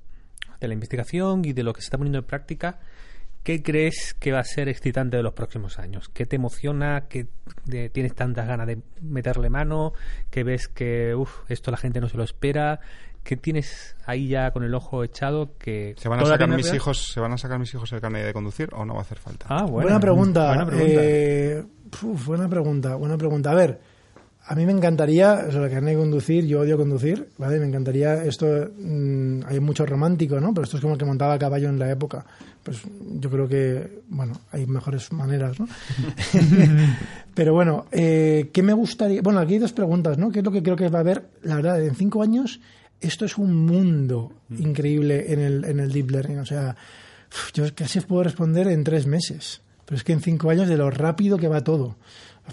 [0.61, 2.79] de la investigación y de lo que se está poniendo en práctica,
[3.43, 6.09] ¿qué crees que va a ser excitante de los próximos años?
[6.13, 7.07] ¿Qué te emociona?
[7.09, 7.27] ¿Qué
[7.65, 9.93] de- tienes tantas ganas de meterle mano?
[10.31, 12.81] ¿Qué ves que, uff, esto la gente no se lo espera?
[13.25, 17.13] ¿Qué tienes ahí ya con el ojo echado que ¿Se van a sacar mis hijos,
[17.13, 19.19] se van a sacar mis hijos el carnet de conducir o no va a hacer
[19.19, 19.47] falta?
[19.49, 19.83] Ah, bueno.
[19.83, 20.47] buena pregunta.
[20.49, 21.01] Buena pregunta.
[21.03, 21.65] Eh,
[22.03, 23.53] uf, buena pregunta, buena pregunta.
[23.53, 23.81] A ver,
[24.53, 27.59] a mí me encantaría, o sea, la carne de conducir, yo odio conducir, ¿vale?
[27.59, 28.47] Me encantaría, esto,
[28.79, 30.53] mm, hay mucho romántico, ¿no?
[30.53, 32.27] Pero esto es como el que montaba a caballo en la época.
[32.63, 32.83] Pues
[33.19, 35.67] yo creo que, bueno, hay mejores maneras, ¿no?
[37.35, 39.23] Pero bueno, eh, ¿qué me gustaría?
[39.23, 40.31] Bueno, aquí hay dos preguntas, ¿no?
[40.31, 41.31] ¿Qué es lo que creo que va a haber?
[41.45, 42.61] La verdad, en cinco años,
[43.01, 46.41] esto es un mundo increíble en el, en el deep learning.
[46.41, 46.77] O sea,
[47.55, 49.63] yo casi os puedo responder en tres meses.
[49.87, 51.97] Pero es que en cinco años de lo rápido que va todo.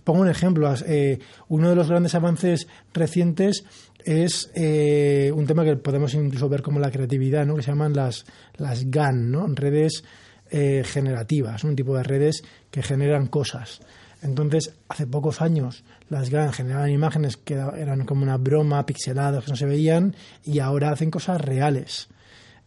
[0.04, 0.74] Pongo un ejemplo.
[0.86, 1.20] eh,
[1.50, 3.64] uno de los grandes avances recientes
[4.06, 7.56] es eh, un tema que podemos incluso ver como la creatividad, ¿no?
[7.56, 8.26] que se llaman las,
[8.58, 9.45] las GAN, ¿no?
[9.47, 10.04] redes
[10.52, 13.82] eh, generativas, un tipo de redes que generan cosas.
[14.22, 19.43] Entonces, hace pocos años las GAN generaban imágenes que era- eran como una broma, pixeladas,
[19.45, 22.08] que no se veían, y ahora hacen cosas reales.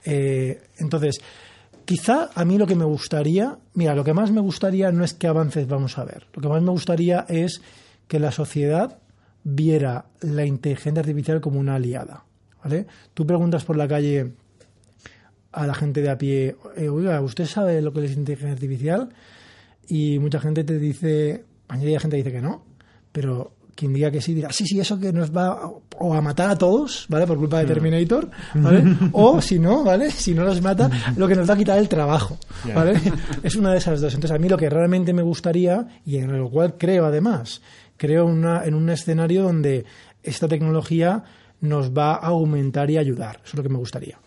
[0.05, 1.21] Eh, entonces,
[1.93, 5.13] quizá a mí lo que me gustaría, mira, lo que más me gustaría no es
[5.13, 7.61] qué avances vamos a ver, lo que más me gustaría es
[8.09, 8.99] que la sociedad
[9.45, 12.25] viera la inteligencia artificial como una aliada.
[12.65, 12.87] ¿vale?
[13.13, 14.33] Tú preguntas por la calle
[15.53, 19.11] a la gente de a pie, eh, oiga, ¿usted sabe lo que es inteligencia artificial?
[19.87, 22.65] Y mucha gente te dice, mayoría de gente dice que no,
[23.13, 26.51] pero quien diga que sí dirá, sí, sí, eso que nos va o a matar
[26.51, 27.27] a todos, ¿vale?
[27.27, 28.85] Por culpa de Terminator, ¿vale?
[29.13, 30.11] O si no, ¿vale?
[30.11, 32.39] Si no los mata, lo que nos va a quitar el trabajo,
[32.75, 33.01] ¿vale?
[33.43, 34.15] Es una de esas dos.
[34.15, 37.63] Entonces, a mí lo que realmente me gustaría, y en lo cual creo además,
[37.97, 39.85] creo una, en un escenario donde
[40.23, 41.25] esta tecnología
[41.61, 43.37] nos va a aumentar y ayudar.
[43.37, 44.19] Eso es lo que me gustaría.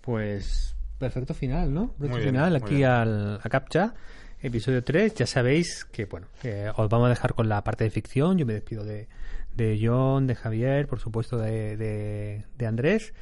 [0.00, 1.88] Pues perfecto final, ¿no?
[1.92, 3.94] Perfecto bien, final aquí al, a Captcha,
[4.42, 5.14] episodio 3.
[5.14, 8.38] Ya sabéis que, bueno, eh, os vamos a dejar con la parte de ficción.
[8.38, 9.08] Yo me despido de,
[9.56, 13.12] de John, de Javier, por supuesto de, de, de Andrés.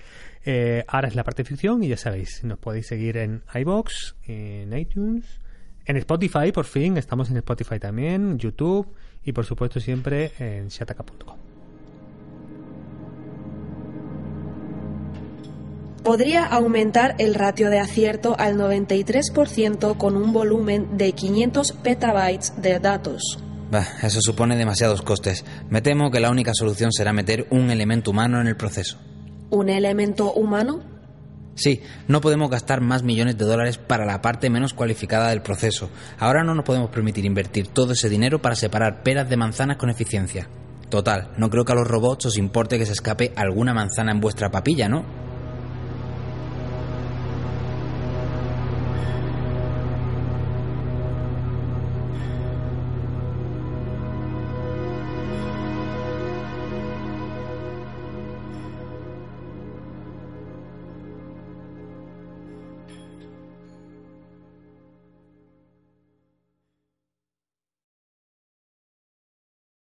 [0.44, 4.16] Eh, ahora es la parte de ficción y ya sabéis, nos podéis seguir en iBox,
[4.26, 5.40] en iTunes,
[5.84, 6.96] en Spotify, por fin.
[6.96, 8.94] Estamos en Spotify también, YouTube
[9.24, 11.47] y, por supuesto, siempre en shataka.com.
[16.02, 22.78] Podría aumentar el ratio de acierto al 93% con un volumen de 500 petabytes de
[22.78, 23.38] datos.
[23.70, 25.44] Bah, eso supone demasiados costes.
[25.68, 28.96] Me temo que la única solución será meter un elemento humano en el proceso.
[29.50, 30.80] ¿Un elemento humano?
[31.54, 35.90] Sí, no podemos gastar más millones de dólares para la parte menos cualificada del proceso.
[36.18, 39.90] Ahora no nos podemos permitir invertir todo ese dinero para separar peras de manzanas con
[39.90, 40.48] eficiencia.
[40.88, 44.20] Total, no creo que a los robots os importe que se escape alguna manzana en
[44.20, 45.04] vuestra papilla, ¿no?